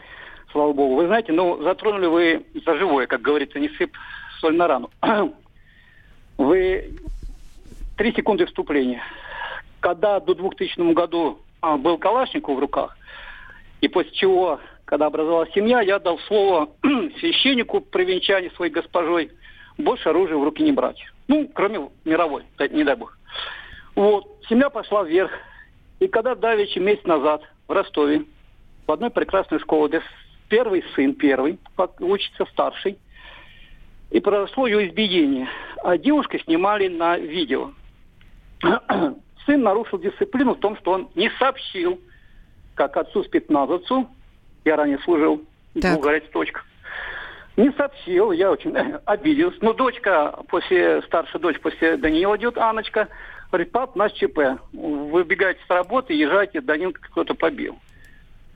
[0.50, 0.96] Слава богу.
[0.96, 3.94] Вы знаете, ну, затронули вы за живое, как говорится, не сыпь
[4.40, 4.90] соль на рану.
[6.38, 6.94] Вы
[7.98, 9.02] три секунды вступления.
[9.81, 11.38] Когда до 2000 году
[11.78, 12.96] был Калашников в руках,
[13.83, 14.59] и после чего,
[14.92, 16.68] когда образовалась семья, я дал слово
[17.18, 18.05] священнику при
[18.50, 19.31] своей госпожой
[19.78, 21.02] больше оружия в руки не брать.
[21.28, 23.16] Ну, кроме мировой, да, не дай бог.
[23.94, 25.31] Вот, семья пошла вверх.
[25.98, 28.26] И когда давеча месяц назад в Ростове
[28.87, 30.02] в одной прекрасной школе, без
[30.50, 31.59] первый сын, первый,
[32.00, 32.98] учится старший,
[34.11, 35.48] и произошло ее избиение.
[35.83, 37.70] А девушка снимали на видео.
[39.46, 41.98] Сын нарушил дисциплину в том, что он не сообщил,
[42.74, 44.07] как отцу-спецназовцу,
[44.64, 45.42] я ранее служил
[45.81, 45.98] так.
[45.98, 46.64] в горячих точках,
[47.57, 49.59] не сообщил, я очень обиделся.
[49.61, 53.09] Но дочка, после, старшая дочь после Даниила идет, Аночка,
[53.51, 57.79] говорит, пап, наш ЧП, вы бегаете с работы, езжайте, Данил кто-то побил.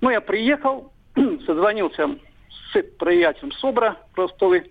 [0.00, 0.92] Ну, я приехал,
[1.46, 2.16] созвонился
[2.72, 4.70] с приятелем Собра Ростовой,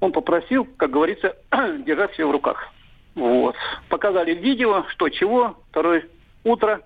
[0.00, 1.36] он попросил, как говорится,
[1.86, 2.68] держать себя в руках.
[3.14, 3.54] Вот.
[3.88, 5.58] Показали видео, что чего.
[5.70, 6.06] Второе
[6.44, 6.80] утро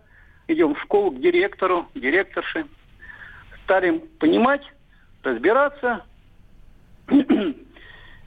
[0.48, 2.66] идем в школу к директору, директорше.
[3.64, 4.62] Стали понимать,
[5.22, 6.04] разбираться.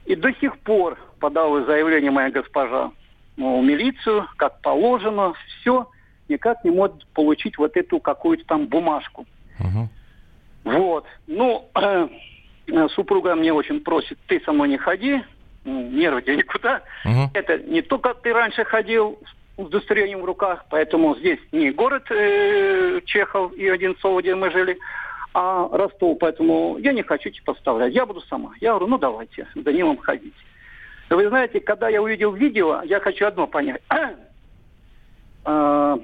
[0.04, 2.92] И до сих пор подала заявление моя госпожа
[3.36, 5.88] ну, в милицию, как положено, все,
[6.28, 9.26] никак не может получить вот эту какую-то там бумажку.
[9.60, 9.88] Угу.
[10.64, 11.06] Вот.
[11.26, 11.68] Ну,
[12.94, 15.22] супруга мне очень просит, ты со мной не ходи,
[15.64, 16.82] нервы тебе никуда.
[17.04, 17.30] Угу.
[17.34, 23.00] Это не только ты раньше ходил с удостоверением в руках, поэтому здесь не город э,
[23.06, 24.78] Чехов и Одинцово, где мы жили,
[25.34, 28.52] а Ростов, поэтому я не хочу тебя подставлять, я буду сама.
[28.60, 30.34] Я говорю, ну давайте, с Данилом ходить.
[31.10, 33.82] Вы знаете, когда я увидел видео, я хочу одно понять.
[35.44, 35.96] А,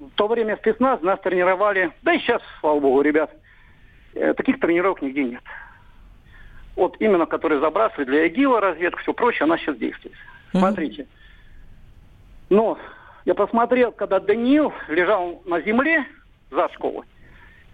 [0.00, 3.30] в то время спецназ нас тренировали, да и сейчас, слава богу, ребят,
[4.14, 5.42] э, таких тренировок нигде нет
[6.76, 10.14] вот именно которые забрасывают для ИГИЛа, разведку, все прочее, она сейчас действует.
[10.14, 10.58] Mm-hmm.
[10.58, 11.06] Смотрите.
[12.50, 12.78] Но
[13.24, 16.06] я посмотрел, когда Даниил лежал на земле
[16.50, 17.06] за школой,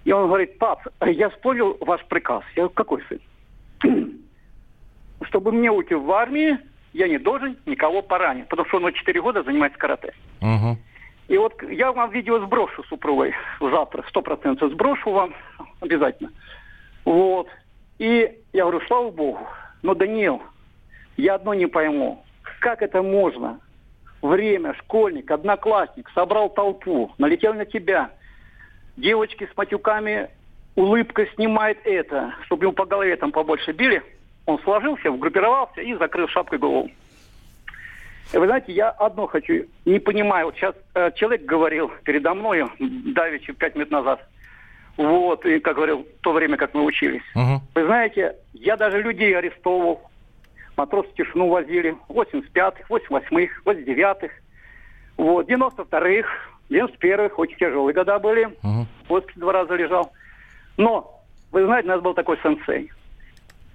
[0.09, 2.42] и он говорит, пап, я вспомнил ваш приказ.
[2.57, 3.21] Я говорю, какой сын?
[5.29, 6.61] Чтобы мне уйти в армию,
[6.94, 10.14] я не должен никого поранить, потому что он на 4 года занимается карате.
[10.40, 10.77] Uh-huh.
[11.29, 15.35] И вот я вам видео сброшу супругой завтра, сто процентов сброшу вам
[15.83, 16.31] обязательно.
[17.05, 17.49] Вот.
[17.99, 19.47] И я говорю, слава богу.
[19.83, 20.40] Но, Даниил,
[21.18, 22.25] я одно не пойму.
[22.61, 23.61] Как это можно?
[24.23, 28.11] Время, школьник, одноклассник, собрал толпу, налетел на тебя.
[28.99, 30.29] Девочки с матюками,
[30.75, 34.03] улыбкой снимает это, чтобы ему по голове там побольше били.
[34.47, 36.91] Он сложился, вгруппировался и закрыл шапкой голову.
[38.33, 43.55] Вы знаете, я одно хочу, не понимаю, вот сейчас э, человек говорил передо мною, давеча,
[43.55, 44.21] пять минут назад–
[44.99, 47.23] вот, и, как говорил, в то время, как мы учились.
[47.37, 47.63] Угу.
[47.77, 50.03] Вы знаете, я даже людей арестовывал.
[50.77, 51.97] Матросы тишину возили.
[52.09, 54.35] 85-х, 88-х, 89-х.
[55.17, 56.29] Вот, 92-х,
[56.70, 58.46] 91-х, очень тяжелые года были.
[58.46, 58.87] Угу.
[59.09, 60.12] После два раза лежал.
[60.76, 62.90] Но, вы знаете, у нас был такой сенсей.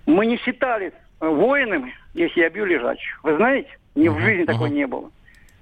[0.06, 3.18] Мы не считались воинами, если я бью лежачую.
[3.24, 5.10] Вы знаете, ни uh в жизни uh такой не было.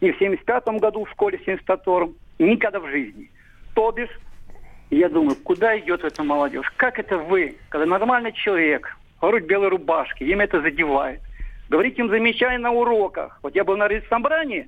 [0.01, 3.29] Ни в 75-м году в школе, в 75-м, никогда в жизни.
[3.75, 4.09] То бишь,
[4.89, 6.71] я думаю, куда идет эта молодежь?
[6.75, 11.21] Как это вы, когда нормальный человек, говорит белой рубашке, им это задевает.
[11.69, 13.39] Говорить им замечания на уроках.
[13.43, 14.67] Вот я был на собрании,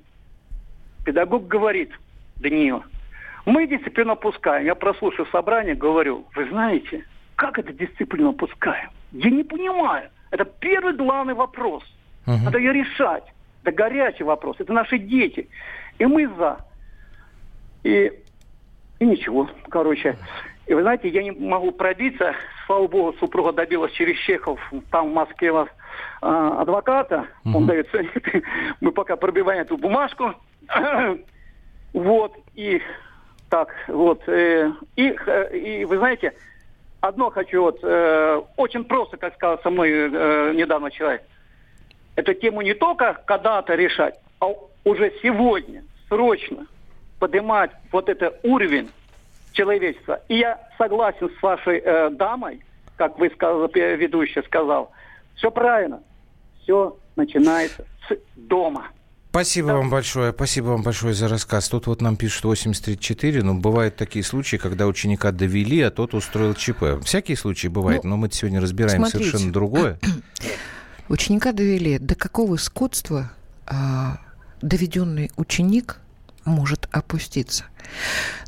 [1.04, 1.90] педагог говорит,
[2.36, 2.84] Даниил,
[3.46, 4.64] мы дисциплину опускаем.
[4.66, 7.04] Я прослушал собрание, говорю, вы знаете,
[7.36, 8.90] как это дисциплину опускаем?
[9.12, 10.10] Я не понимаю.
[10.30, 11.84] Это первый главный вопрос.
[12.26, 12.36] Угу.
[12.44, 13.24] Надо ее решать.
[13.62, 14.56] Это горячий вопрос.
[14.58, 15.48] Это наши дети.
[15.98, 16.58] И мы за.
[17.82, 18.12] И
[18.98, 20.16] и ничего, короче.
[20.66, 22.34] И вы знаете, я не могу пробиться.
[22.66, 24.58] Слава богу, супруга добилась через Чехов,
[24.90, 25.68] там в Москве вас
[26.22, 27.26] э, адвоката.
[27.44, 27.58] Угу.
[27.58, 27.88] Он дает
[28.80, 30.34] Мы пока пробиваем эту бумажку.
[31.94, 32.82] вот, и
[33.48, 34.28] так, вот.
[34.28, 36.34] Э, и, э, и вы знаете,
[37.00, 41.22] одно хочу вот, э, очень просто, как сказал со мной э, недавно человек.
[42.16, 44.48] Эту тему не только когда-то решать, а
[44.84, 46.66] уже сегодня, срочно
[47.18, 48.90] поднимать вот этот уровень
[49.52, 50.20] человечества.
[50.28, 52.60] И я согласен с вашей э, дамой,
[52.96, 54.90] как вы сказали, ведущий сказал.
[55.36, 56.02] Все правильно.
[56.62, 58.88] Все начинается с дома.
[59.34, 59.74] Спасибо да.
[59.78, 61.68] вам большое, спасибо вам большое за рассказ.
[61.68, 66.54] Тут вот нам пишут 8034, но бывают такие случаи, когда ученика довели, а тот устроил
[66.54, 67.04] ЧП.
[67.04, 69.24] Всякие случаи бывают, ну, но мы сегодня разбираем смотрите.
[69.24, 69.98] совершенно другое.
[71.08, 71.98] Ученика довели.
[71.98, 73.32] До какого скотства
[73.66, 74.20] а,
[74.62, 75.96] доведенный ученик
[76.44, 77.64] может опуститься.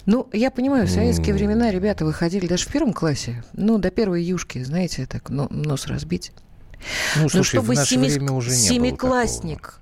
[0.07, 4.23] Ну, я понимаю, в советские времена ребята выходили даже в первом классе, ну, до первой
[4.23, 6.31] юшки, знаете, так ну, нос разбить.
[7.17, 8.09] Ну, слушай, Но чтобы в наше семи...
[8.09, 9.81] время уже не семиклассник...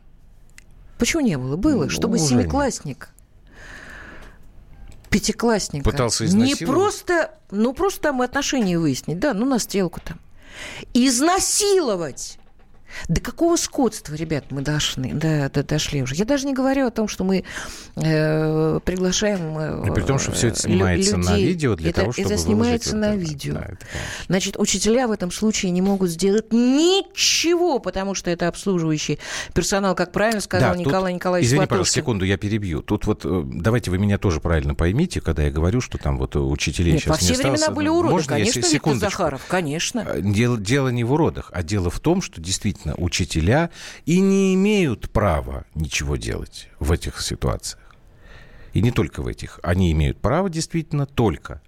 [0.98, 1.56] Почему не было?
[1.56, 3.10] Было, ну, чтобы семиклассник
[5.14, 5.88] пятиклассника.
[5.88, 10.18] Пытался Не просто, ну просто там отношения выяснить, да, ну на стрелку там.
[10.92, 12.38] Изнасиловать
[13.08, 16.14] До какого скотства, ребят, мы дошли, да, да, дошли уже?
[16.14, 17.44] Я даже не говорю о том, что мы
[17.96, 21.30] э, приглашаем э, И при том, что все это снимается людей.
[21.30, 23.16] на видео для это, того, чтобы Это снимается на это.
[23.16, 23.54] видео.
[23.54, 23.86] Да, это.
[24.28, 29.18] Значит, учителя в этом случае не могут сделать ничего, потому что это обслуживающий
[29.54, 31.70] персонал, как правильно сказал Да, тут- Николай Николаевич Извини, Сватовский.
[31.70, 32.82] пожалуйста, секунду, я перебью.
[32.82, 36.36] Тут вот э, давайте вы меня тоже правильно поймите, когда я говорю, что там вот
[36.36, 37.60] учителей Нет, сейчас во все не осталось.
[37.60, 38.94] времена были уроды, Можно конечно, Виктор?
[38.94, 40.04] Захаров, конечно.
[40.06, 43.70] Э, Дело, дело не в уродах, а дело в том, что действительно учителя
[44.04, 47.80] и не имеют права ничего делать в этих ситуациях.
[48.74, 49.60] И не только в этих.
[49.62, 51.62] Они имеют право действительно только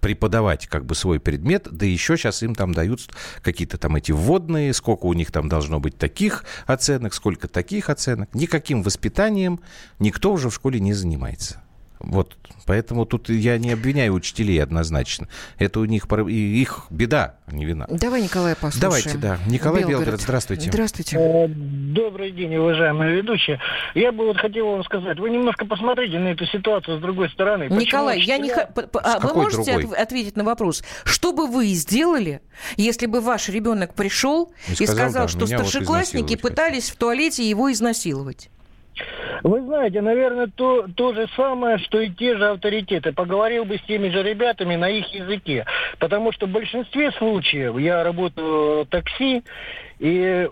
[0.00, 3.08] преподавать как бы свой предмет, да еще сейчас им там дают
[3.42, 8.34] какие-то там эти вводные, сколько у них там должно быть таких оценок, сколько таких оценок.
[8.34, 9.60] Никаким воспитанием
[9.98, 11.62] никто уже в школе не занимается.
[12.00, 15.28] Вот, поэтому тут я не обвиняю учителей однозначно.
[15.58, 17.86] Это у них их беда, а не вина.
[17.90, 18.80] Давай Николая послушаем.
[18.80, 19.38] Давайте, да.
[19.46, 20.70] Николай Белгород, здравствуйте.
[20.70, 21.16] Здравствуйте.
[21.18, 23.58] Э, Добрый день, уважаемые ведущие.
[23.94, 27.64] Я бы вот хотел вам сказать, вы немножко посмотрите на эту ситуацию с другой стороны.
[27.68, 28.50] Почему Николай, я не...
[28.52, 29.84] а Вы можете другой?
[29.84, 32.40] отв- ответить на вопрос, что бы вы сделали,
[32.76, 36.90] если бы ваш ребенок пришел И и сказал, сказал, да, что вот старшеклассники изнасиловать пытались
[36.90, 38.50] в туалете его изнасиловать?
[39.42, 43.12] Вы знаете, наверное, то, то же самое, что и те же авторитеты.
[43.12, 45.64] Поговорил бы с теми же ребятами на их языке.
[45.98, 49.42] Потому что в большинстве случаев я работаю в такси
[49.98, 50.48] и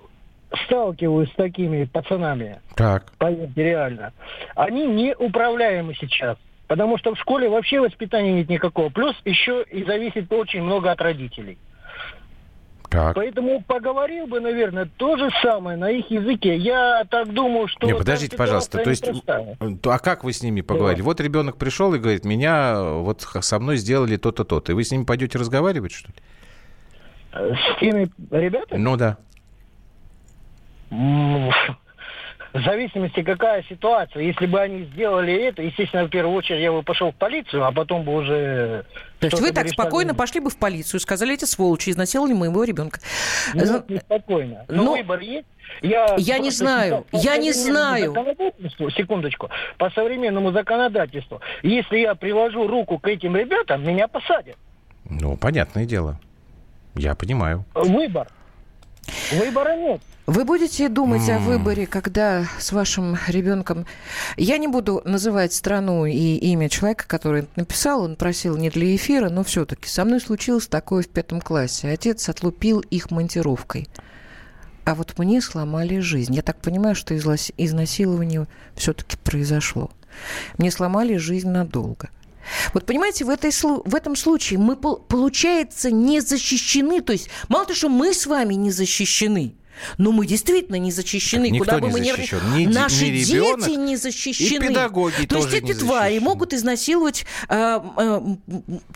[0.64, 2.60] сталкиваюсь с такими пацанами.
[2.76, 3.12] Так.
[3.18, 4.12] Поверьте, реально.
[4.54, 6.38] Они неуправляемы сейчас.
[6.68, 8.88] Потому что в школе вообще воспитания нет никакого.
[8.88, 11.58] Плюс еще и зависит очень много от родителей.
[12.96, 13.14] Так.
[13.14, 16.56] Поэтому поговорил бы, наверное, то же самое на их языке.
[16.56, 17.86] Я так думаю, что...
[17.86, 18.78] Не, подождите, пожалуйста.
[18.78, 19.06] То есть,
[19.58, 21.02] а как вы с ними поговорили?
[21.02, 24.72] Вот ребенок пришел и говорит, меня э, вот со мной сделали то-то, то-то.
[24.72, 26.14] И вы с ними пойдете разговаривать, что ли?
[27.32, 28.80] Э, С теми ребятами?
[28.80, 29.18] Ну да.
[32.56, 34.22] В зависимости, какая ситуация.
[34.22, 37.70] Если бы они сделали это, естественно, в первую очередь я бы пошел в полицию, а
[37.70, 38.86] потом бы уже...
[39.20, 43.00] То есть вы так спокойно пошли бы в полицию, сказали, эти сволочи изнасиловали моего ребенка.
[43.52, 44.64] Нет, не спокойно.
[44.68, 45.46] Но Ну, выбор есть.
[45.82, 48.14] Я, я не знаю, считаю, я не знаю.
[48.96, 49.50] секундочку.
[49.76, 54.56] По современному законодательству, если я приложу руку к этим ребятам, меня посадят.
[55.04, 56.18] Ну, понятное дело.
[56.94, 57.66] Я понимаю.
[57.74, 58.28] Выбор.
[59.32, 60.00] Выбора нет.
[60.26, 61.44] Вы будете думать о М.
[61.44, 63.86] выборе, когда с вашим ребенком...
[64.36, 68.96] Я не буду называть страну и имя человека, который это написал, он просил не для
[68.96, 71.88] эфира, но все-таки со мной случилось такое в пятом классе.
[71.88, 73.88] Отец отлупил их монтировкой.
[74.84, 76.34] А вот мне сломали жизнь.
[76.34, 79.90] Я так понимаю, что изнасилование все-таки произошло.
[80.58, 82.08] Мне сломали жизнь надолго.
[82.74, 87.00] Вот понимаете, в, этой, в этом случае мы, пол- получается, не защищены.
[87.00, 89.54] То есть мало того, что мы с вами не защищены,
[89.98, 91.50] но мы действительно не защищены.
[91.50, 92.40] Так Куда бы мы ни защищен.
[92.54, 94.64] Ни ди- Наши ни ребенок, дети не защищены.
[94.64, 98.20] и педагоги То есть тоже эти не твари могут изнасиловать э, э,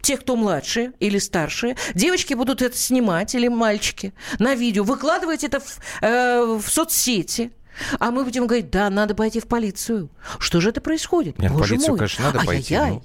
[0.01, 1.77] тех, кто младше или старше.
[1.95, 7.51] Девочки будут это снимать или мальчики на видео, выкладывать это в, э, в соцсети.
[7.99, 10.11] А мы будем говорить, да, надо пойти в полицию.
[10.39, 11.39] Что же это происходит?
[11.39, 11.99] Нет, в Боже полицию, мой.
[11.99, 12.91] конечно, надо пойти, Ай-яй-яй.
[12.97, 13.03] ну.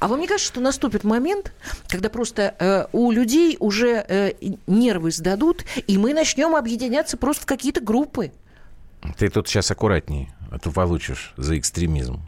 [0.00, 1.52] А вам не кажется, что наступит момент,
[1.88, 4.32] когда просто э, у людей уже э,
[4.66, 8.32] нервы сдадут, и мы начнем объединяться просто в какие-то группы?
[9.18, 12.20] Ты тут сейчас аккуратнее, а то получишь за экстремизм.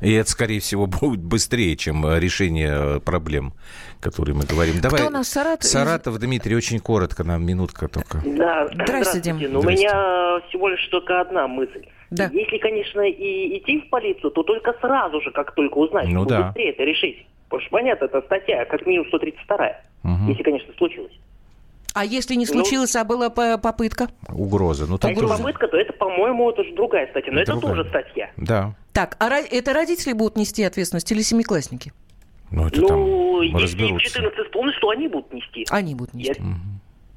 [0.00, 3.52] И это, скорее всего, будет быстрее, чем э, решение э, проблем,
[4.00, 4.80] которые мы говорим.
[4.80, 5.64] Давай, у нас Саратов?
[5.64, 8.22] Саратов, Дмитрий, очень коротко, нам минутка только.
[8.24, 9.52] Да, Здравствуйте, Дим.
[9.52, 9.84] Ну, У Здрасте.
[9.84, 11.86] меня всего лишь только одна мысль.
[12.10, 12.30] Да.
[12.32, 16.44] Если, конечно, и идти в полицию, то только сразу же, как только узнать, Ну да.
[16.46, 17.26] быстрее это решить.
[17.48, 20.28] Потому что, понятно, это статья, как минимум 132 Мгм.
[20.28, 21.12] если, конечно, случилось.
[21.94, 22.52] А если не Ну.
[22.52, 24.08] случилось, а была по- попытка?
[24.28, 24.86] Угроза.
[24.86, 27.32] Ну, А там если попытка, то это, по-моему, это же другая статья.
[27.32, 27.76] Но это Другая.
[27.76, 28.30] тоже статья.
[28.36, 28.74] Да.
[28.92, 31.92] Так, а это родители будут нести ответственность или семиклассники?
[32.50, 34.06] Ну, это ну, там если разберутся.
[34.06, 35.66] 14 исполнилось, то они будут нести.
[35.70, 36.40] Они будут нести.
[36.40, 36.46] Я-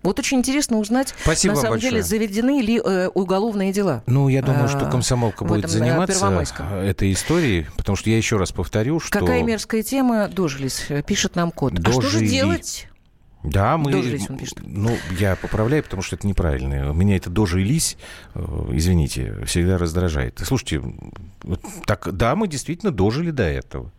[0.04, 2.20] Вот очень интересно узнать, Спасибо на самом деле, большое.
[2.20, 4.04] заведены ли э, уголовные дела.
[4.08, 6.44] Ну, я думаю, что А, комсомолка будет этом, заниматься
[6.84, 9.20] этой историей, потому что я еще раз повторю, что...
[9.20, 11.74] Какая мерзкая тема, дожились, э, пишет нам кот.
[11.78, 12.28] А что же Дожили.
[12.28, 12.88] делать?
[13.44, 13.92] Да, мы...
[13.92, 14.60] Дожились, он пишет.
[14.64, 16.92] Ну, я поправляю, потому что это неправильно.
[16.94, 17.98] Меня это дожились,
[18.34, 20.40] э, извините, всегда раздражает.
[20.44, 20.82] Слушайте,
[21.86, 23.92] так, да, мы действительно дожили до этого.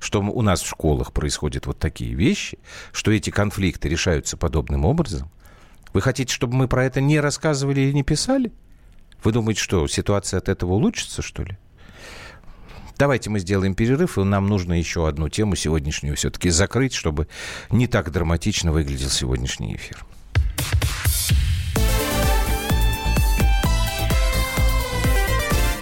[0.00, 2.58] Что у нас в школах происходят вот такие вещи,
[2.92, 5.30] что эти конфликты решаются подобным образом.
[5.96, 8.52] Вы хотите, чтобы мы про это не рассказывали и не писали?
[9.24, 11.56] Вы думаете, что ситуация от этого улучшится, что ли?
[12.98, 17.28] Давайте мы сделаем перерыв, и нам нужно еще одну тему сегодняшнюю все-таки закрыть, чтобы
[17.70, 20.04] не так драматично выглядел сегодняшний эфир.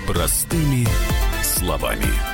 [0.07, 0.87] Простыми
[1.43, 2.34] словами.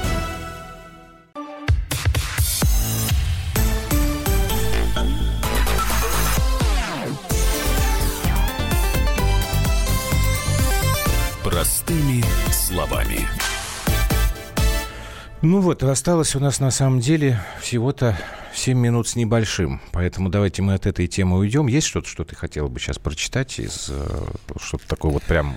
[15.41, 18.15] Ну вот, осталось у нас на самом деле всего-то
[18.53, 19.81] 7 минут с небольшим.
[19.91, 21.65] Поэтому давайте мы от этой темы уйдем.
[21.65, 24.23] Есть что-то, что ты хотела бы сейчас прочитать из э,
[24.61, 25.55] что-то такое вот прям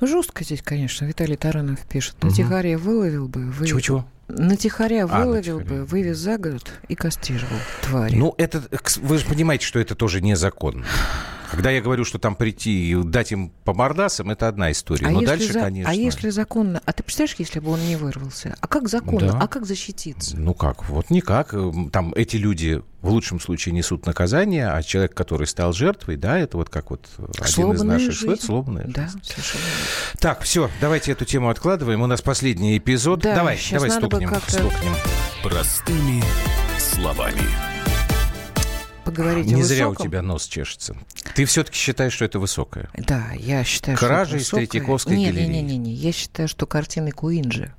[0.00, 1.04] Ну, жестко здесь, конечно.
[1.04, 2.20] Виталий Таранов пишет.
[2.24, 3.50] На тихаре выловил бы.
[3.52, 3.68] Вы...
[3.68, 4.04] Чего-чего?
[4.26, 8.16] На тихаря А, на выловил бы, вывез за город и кастировал твари.
[8.16, 8.64] Ну, это,
[8.96, 10.86] вы же понимаете, что это тоже незаконно.
[11.52, 15.06] Когда я говорю, что там прийти и дать им по мордасам, это одна история.
[15.06, 15.90] а, Но дальше, за- конечно...
[15.90, 16.80] а если законно?
[16.86, 18.56] А ты представляешь, если бы он не вырвался?
[18.60, 19.32] А как законно?
[19.32, 19.38] Да.
[19.38, 20.36] А как защититься?
[20.36, 20.88] Ну как?
[20.88, 21.52] Вот никак.
[21.52, 26.38] Эм, Там эти люди в лучшем случае несут наказание, а человек, который стал жертвой, да,
[26.38, 28.12] это вот как вот один из Сломанная наших...
[28.12, 28.32] жизнь.
[28.32, 29.20] Это сломанная Да, жизнь.
[29.22, 29.64] совершенно.
[30.20, 32.00] Так, все, давайте эту тему откладываем.
[32.00, 33.20] У нас последний эпизод.
[33.20, 34.94] Да, давай, давай надо бы стукнем, как-то- стукнем.
[35.42, 36.22] Простыми
[36.78, 37.42] словами.
[39.12, 40.96] Поговорить Не о зря у тебя нос чешется.
[41.34, 42.88] Ты все-таки считаешь, что это высокое?
[42.96, 44.66] Да, я считаю, Кража что это из высокое.
[44.66, 45.46] Третьяковской не, галереи.
[45.46, 45.92] Не, не, не, не.
[45.92, 47.74] Я считаю, что картины Куинджи.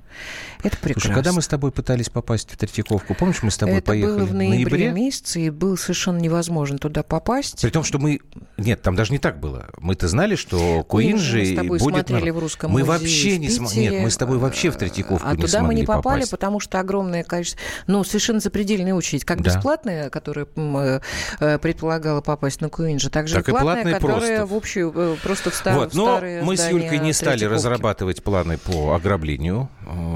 [0.64, 1.02] Это прекрасно.
[1.02, 4.16] Слушай, когда мы с тобой пытались попасть в Третьяковку, помнишь, мы с тобой Это поехали
[4.20, 4.92] было в ноябре, ноябре?
[4.92, 7.62] месяце, и было совершенно невозможно туда попасть.
[7.62, 8.20] При том, что мы...
[8.58, 9.68] Нет, там даже не так было.
[9.78, 12.08] Мы-то знали, что с тобой будет...
[12.08, 13.82] смотрели в Русском Мы музее вообще не смогли...
[13.90, 16.32] Нет, мы с тобой вообще в Третьяковку А не туда мы не попали, попасть.
[16.32, 17.60] потому что огромное количество...
[17.88, 19.26] Ну, совершенно запредельная очередь.
[19.26, 19.54] Как Да.
[19.54, 21.00] бесплатная, которая э,
[21.40, 24.46] э, предполагала попасть на Куинджи, так же Так и платная, которая просто.
[24.46, 24.94] в общую...
[24.96, 28.94] э, Просто в стар- Вот, но старые мы с Юлькой не стали разрабатывать планы по
[28.96, 29.70] ограблению,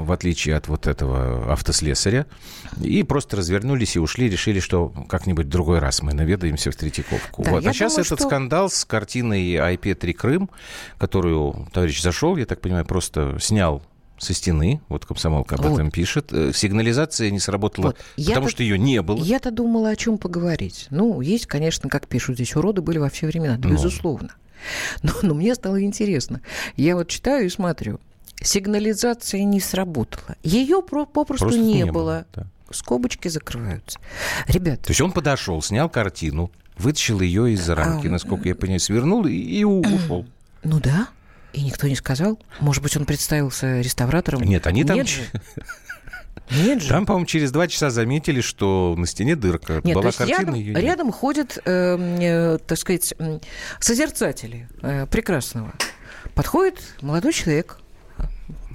[0.04, 2.26] в отличие от вот этого автослесаря,
[2.82, 7.42] и просто развернулись и ушли, решили, что как-нибудь в другой раз мы наведаемся в Третьяковку.
[7.42, 7.62] Да, вот.
[7.62, 10.50] я А сейчас думаю, этот что- скандал с картиной IP3 Крым,
[10.98, 13.82] которую товарищ зашел, я так понимаю, просто снял
[14.18, 15.74] со стены, вот комсомолка об Вот.
[15.74, 16.32] этом пишет.
[16.32, 17.96] Э, Сигнализация не сработала, Вот.
[18.16, 19.22] потому Я-то- что ее не было.
[19.22, 20.88] Я-то думала, о чем поговорить.
[20.90, 23.70] Ну, есть, конечно, как пишут здесь, уроды были во все времена, Ну.
[23.70, 24.34] безусловно.
[25.04, 26.40] Но, но мне стало интересно.
[26.74, 28.00] Я вот читаю и смотрю.
[28.42, 30.36] Сигнализация не сработала.
[30.42, 31.92] Ее про- попросту Просто не, не было.
[31.92, 32.46] было, да.
[32.70, 33.98] Скобочки закрываются.
[34.46, 38.80] Ребят, То есть он подошел, снял картину, вытащил ее из рамки, А, насколько я понимаю,
[38.80, 40.26] свернул и, и ушел.
[40.62, 41.08] ну да,
[41.52, 42.38] и никто не сказал.
[42.60, 44.42] Может быть, он представился реставратором?
[44.42, 44.96] Нет, они там...
[44.98, 45.22] Нет же.
[46.50, 46.88] Нет же.
[46.88, 49.80] Там, по-моему, через два часа заметили, что на стене дырка.
[49.84, 50.82] Нет, Была то есть картина, рядом, ее нет.
[50.82, 53.12] рядом ходят, э, э, так сказать,
[53.80, 55.72] созерцатели э, прекрасного.
[56.34, 57.78] Подходит молодой человек,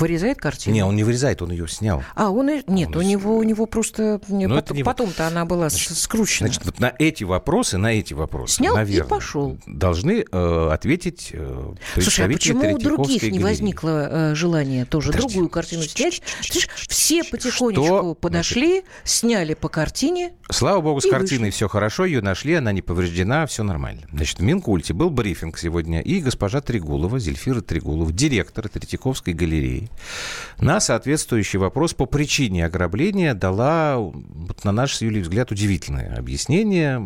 [0.04, 0.76] вырезает картину.
[0.76, 2.04] Не, он не вырезает, он ее снял.
[2.16, 2.62] А, он и...
[2.68, 4.20] Нет, у него, у него просто...
[4.28, 6.47] не, Ну, пот- не- Потом-то она была с- скручена.
[6.49, 9.58] Значит, вот на эти вопросы, на эти вопросы, Снял и наверное, пошел.
[9.66, 13.43] должны э, ответить э, Слушай, а почему у других не галереи.
[13.43, 15.28] возникло э, желания тоже Подожди.
[15.30, 16.22] другую картину снять?
[16.88, 18.14] Все потихонечку Что?
[18.16, 20.34] подошли, сняли по картине.
[20.51, 24.01] Слава богу, с И картиной все хорошо, ее нашли, она не повреждена, все нормально.
[24.12, 29.89] Значит, в Минкульте был брифинг сегодня, и госпожа Трегулова, Зельфира Трегулова, директор Третьяковской галереи,
[30.59, 36.99] на соответствующий вопрос по причине ограбления дала, вот, на наш с Юлей взгляд, удивительное объяснение.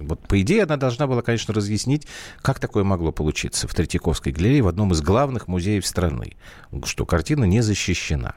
[0.00, 2.06] Вот, по идее, она должна была, конечно, разъяснить,
[2.42, 6.36] как такое могло получиться в Третьяковской галерее, в одном из главных музеев страны,
[6.84, 8.34] что картина не защищена.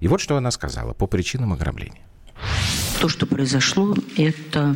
[0.00, 2.02] И вот что она сказала по причинам ограбления.
[3.00, 4.74] То, что произошло, это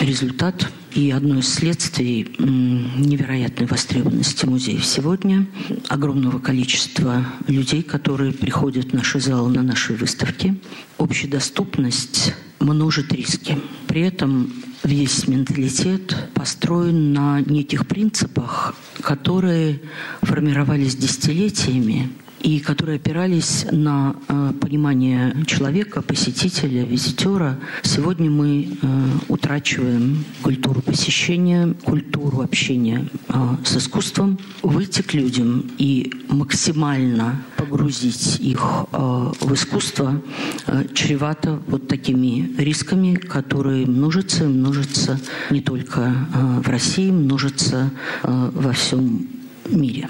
[0.00, 5.46] результат и одно из следствий невероятной востребованности музеев сегодня,
[5.88, 10.54] огромного количества людей, которые приходят в наши залы на наши выставки.
[10.98, 13.58] Общедоступность множит риски.
[13.88, 14.52] При этом
[14.84, 19.80] весь менталитет построен на неких принципах, которые
[20.20, 22.10] формировались десятилетиями
[22.42, 27.58] и которые опирались на э, понимание человека, посетителя, визитера.
[27.82, 28.86] Сегодня мы э,
[29.28, 33.32] утрачиваем культуру посещения, культуру общения э,
[33.64, 34.38] с искусством.
[34.62, 38.60] Выйти к людям и максимально погрузить их
[38.92, 40.20] э, в искусство
[40.66, 45.20] э, чревато вот такими рисками, которые множатся множатся
[45.50, 47.90] не только э, в России, множатся
[48.22, 49.28] э, во всем
[49.70, 50.08] мире.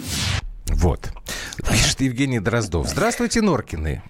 [0.73, 1.11] Вот.
[1.71, 2.89] Пишет Евгений Дроздов.
[2.89, 4.03] Здравствуйте, Норкины.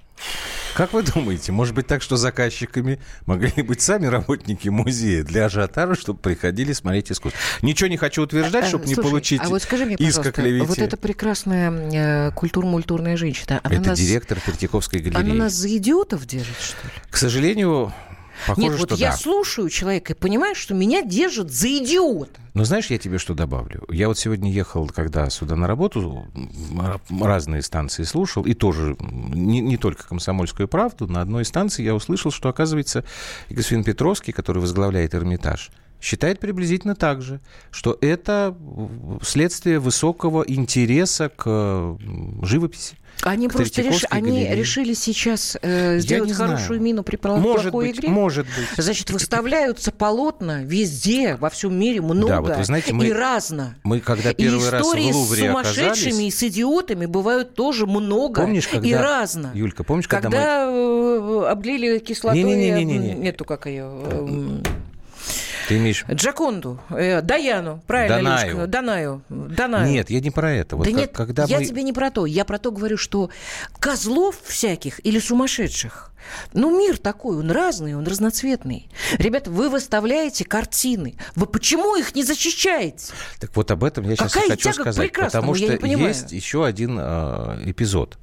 [0.75, 5.95] Как вы думаете, может быть так, что заказчиками могли быть сами работники музея для ажиотажа,
[5.95, 7.39] чтобы приходили смотреть искусство?
[7.61, 10.97] Ничего не хочу утверждать, чтобы не Слушай, получить а вот скажи мне, пожалуйста, вот эта
[10.97, 15.21] прекрасная э, культур-мультурная женщина, она Это нас, директор Третьяковской галереи.
[15.21, 16.93] она нас за идиотов держит, что ли?
[17.11, 17.93] К сожалению,
[18.47, 19.17] похоже, Нет, вот что я да.
[19.17, 22.41] слушаю человека и понимаю, что меня держат за идиота.
[22.55, 23.85] Но знаешь, я тебе что добавлю?
[23.91, 26.27] Я вот сегодня ехал, когда сюда на работу,
[27.21, 32.31] разные станции слушал, и тоже не, не только «Комсомольскую правду», на одной станции я услышал,
[32.31, 33.05] что, оказывается,
[33.49, 35.71] господин Петровский, который возглавляет Эрмитаж,
[36.01, 37.41] считает приблизительно так же,
[37.71, 38.57] что это
[39.23, 41.97] следствие высокого интереса к
[42.43, 42.97] живописи.
[43.23, 46.53] Они просто реш- они решили сейчас э, сделать не знаю.
[46.53, 48.09] хорошую мину при плохой Может быть, игре.
[48.09, 48.85] может быть.
[48.85, 53.77] Значит, выставляются полотна везде, во всем мире много Да, вот вы знаете, мы- и разно.
[53.85, 56.19] Мы когда И первый раз в истории с Лувре сумасшедшими оказались...
[56.19, 58.89] и с идиотами бывают тоже много Помнишь, когда...
[58.89, 59.51] и разно.
[59.55, 60.35] Юлька, помнишь, когда, мы...
[60.37, 63.13] Когда э, облили кислотой Не-не-не-не-не.
[63.15, 63.85] м, эту, как ее,
[65.69, 66.05] Ты имеешь...
[66.11, 68.47] Джаконду, э, Даяну, правильно, Данаю.
[68.47, 68.67] Люська?
[68.67, 69.23] Данаю.
[69.29, 69.91] Данаю.
[69.91, 70.77] Нет, я не про это.
[70.77, 71.65] Вот да как- нет, когда я мы...
[71.65, 72.27] тебе не про то.
[72.27, 73.31] Я про то говорю, что
[73.79, 76.13] козлов всяких или сумасшедших,
[76.53, 78.89] ну, мир такой, он разный, он разноцветный.
[79.19, 81.17] Ребята, вы выставляете картины.
[81.35, 83.13] Вы почему их не защищаете?
[83.41, 85.13] Так вот об этом я сейчас Какая хочу сказать.
[85.13, 88.19] Потому что есть еще один э, эпизод.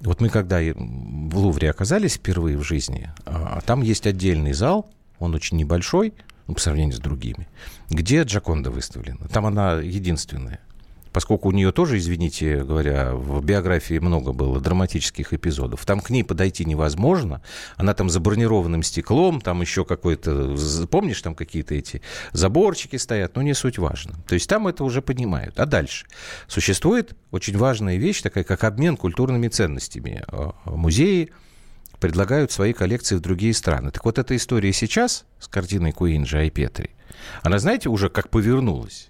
[0.00, 5.34] Вот мы когда в Лувре оказались впервые в жизни, а, там есть отдельный зал, он
[5.34, 6.12] очень небольшой,
[6.46, 7.48] ну, по сравнению с другими,
[7.90, 9.28] где Джаконда выставлена.
[9.28, 10.60] Там она единственная.
[11.16, 15.86] Поскольку у нее тоже, извините говоря, в биографии много было драматических эпизодов.
[15.86, 17.40] Там к ней подойти невозможно.
[17.78, 20.54] Она там за бронированным стеклом, там еще какой-то...
[20.90, 23.34] Помнишь, там какие-то эти заборчики стоят?
[23.34, 24.16] Но не суть важно.
[24.28, 25.58] То есть там это уже понимают.
[25.58, 26.04] А дальше?
[26.48, 30.22] Существует очень важная вещь, такая как обмен культурными ценностями.
[30.30, 31.30] Э, Музеи
[32.00, 33.90] предлагают свои коллекции в другие страны.
[33.90, 36.90] Так вот, эта история сейчас с картиной Куинджи Айпетри,
[37.42, 39.08] она, знаете, уже как повернулась.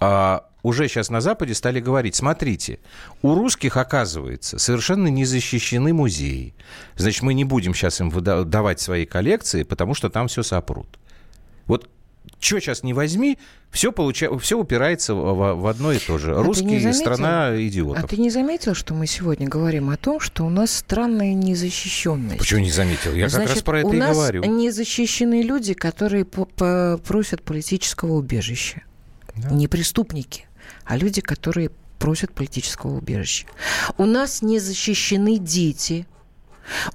[0.00, 2.80] А уже сейчас на Западе стали говорить, смотрите,
[3.22, 6.54] у русских, оказывается, совершенно не защищены музеи.
[6.96, 10.98] Значит, мы не будем сейчас им давать свои коллекции, потому что там все сопрут.
[11.66, 11.88] Вот
[12.40, 13.38] что сейчас не возьми,
[13.70, 14.36] все, получа...
[14.38, 16.34] все упирается в, в- одно и то же.
[16.36, 17.00] А Русские заметил?
[17.00, 18.04] страна идиотов.
[18.04, 22.38] А ты не заметил, что мы сегодня говорим о том, что у нас странная незащищенность?
[22.38, 23.12] Почему не заметил?
[23.14, 24.44] Я как раз Значит, про это у и нас говорю.
[24.44, 28.82] не защищены люди, которые просят политического убежища.
[29.50, 30.46] Не преступники,
[30.84, 33.46] а люди, которые просят политического убежища.
[33.98, 36.06] У нас не защищены дети,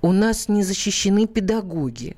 [0.01, 2.15] у нас не защищены педагоги.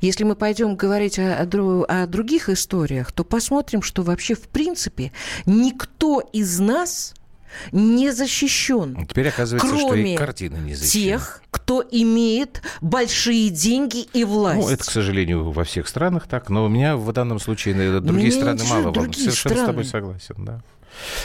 [0.00, 5.12] Если мы пойдем говорить о, о о других историях, то посмотрим, что вообще в принципе
[5.46, 7.14] никто из нас
[7.72, 9.06] не защищен.
[9.06, 11.04] Теперь оказывается, что кроме и картины не защищены.
[11.04, 14.60] тех, кто имеет большие деньги и власть.
[14.60, 18.30] Ну, это, к сожалению, во всех странах так, но у меня в данном случае другие
[18.30, 20.18] Меня страны мало другие Совершенно с тобой страны.
[20.18, 20.62] согласен, да.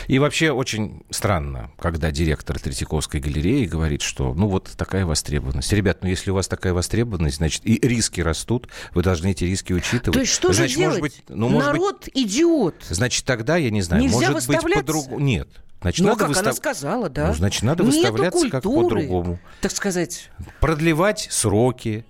[0.07, 5.71] И вообще очень странно, когда директор Третьяковской галереи говорит, что ну вот такая востребованность.
[5.73, 9.73] Ребят, ну если у вас такая востребованность, значит и риски растут, вы должны эти риски
[9.73, 10.13] учитывать.
[10.13, 11.13] То есть что значит, же может делать?
[11.15, 12.75] быть, ну, может быть, Народ идиот.
[12.89, 15.19] значит, тогда, я не знаю, Нельзя может быть, по-другому.
[15.19, 15.47] Нет.
[15.81, 17.27] Значит, ну, надо как она выстав- сказала, да.
[17.27, 19.39] Ну, значит, надо Нету выставляться как культуры, по-другому.
[19.61, 20.29] Так сказать.
[20.59, 22.05] продлевать сроки,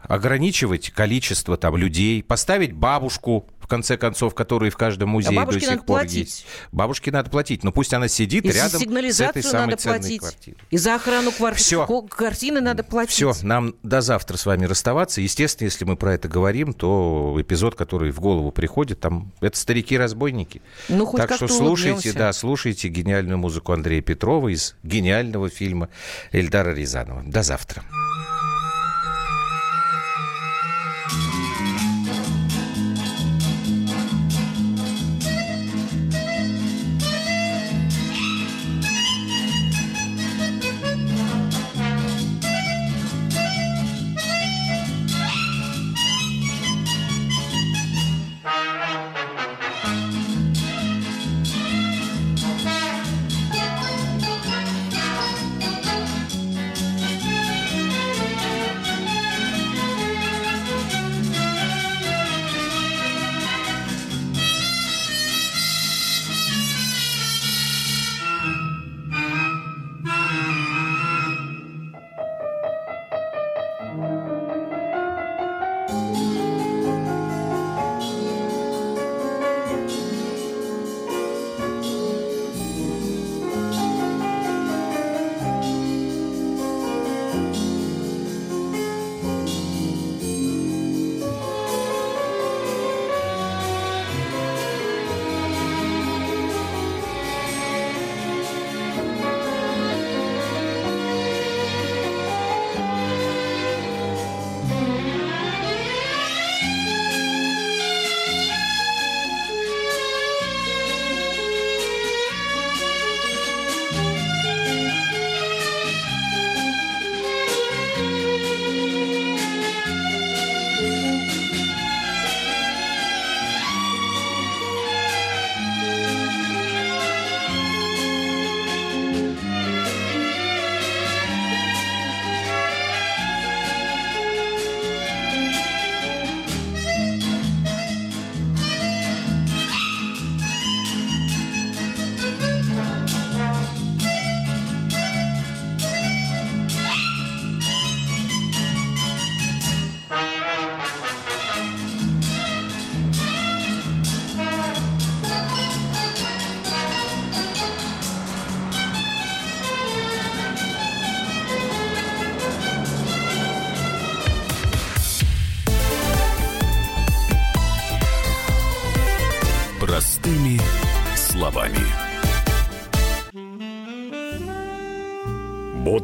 [0.00, 5.70] ограничивать количество там людей, поставить бабушку, конце концов, которые в каждом музее до бабушке сих
[5.70, 6.18] надо пор платить.
[6.26, 6.46] есть.
[6.72, 10.18] Бабушке надо платить, но пусть она сидит И рядом с этой самой надо ценной платить.
[10.20, 10.58] квартирой.
[10.70, 11.86] И за охрану квар- Всё.
[11.86, 13.12] ко- картины надо платить.
[13.14, 15.20] Все, нам до завтра с вами расставаться.
[15.20, 20.62] Естественно, если мы про это говорим, то эпизод, который в голову приходит, там это старики-разбойники.
[20.88, 22.18] Ну, хоть так что слушайте, улыбнемся.
[22.18, 25.88] да, слушайте гениальную музыку Андрея Петрова из гениального фильма
[26.32, 27.22] Эльдара Рязанова.
[27.26, 27.82] До завтра.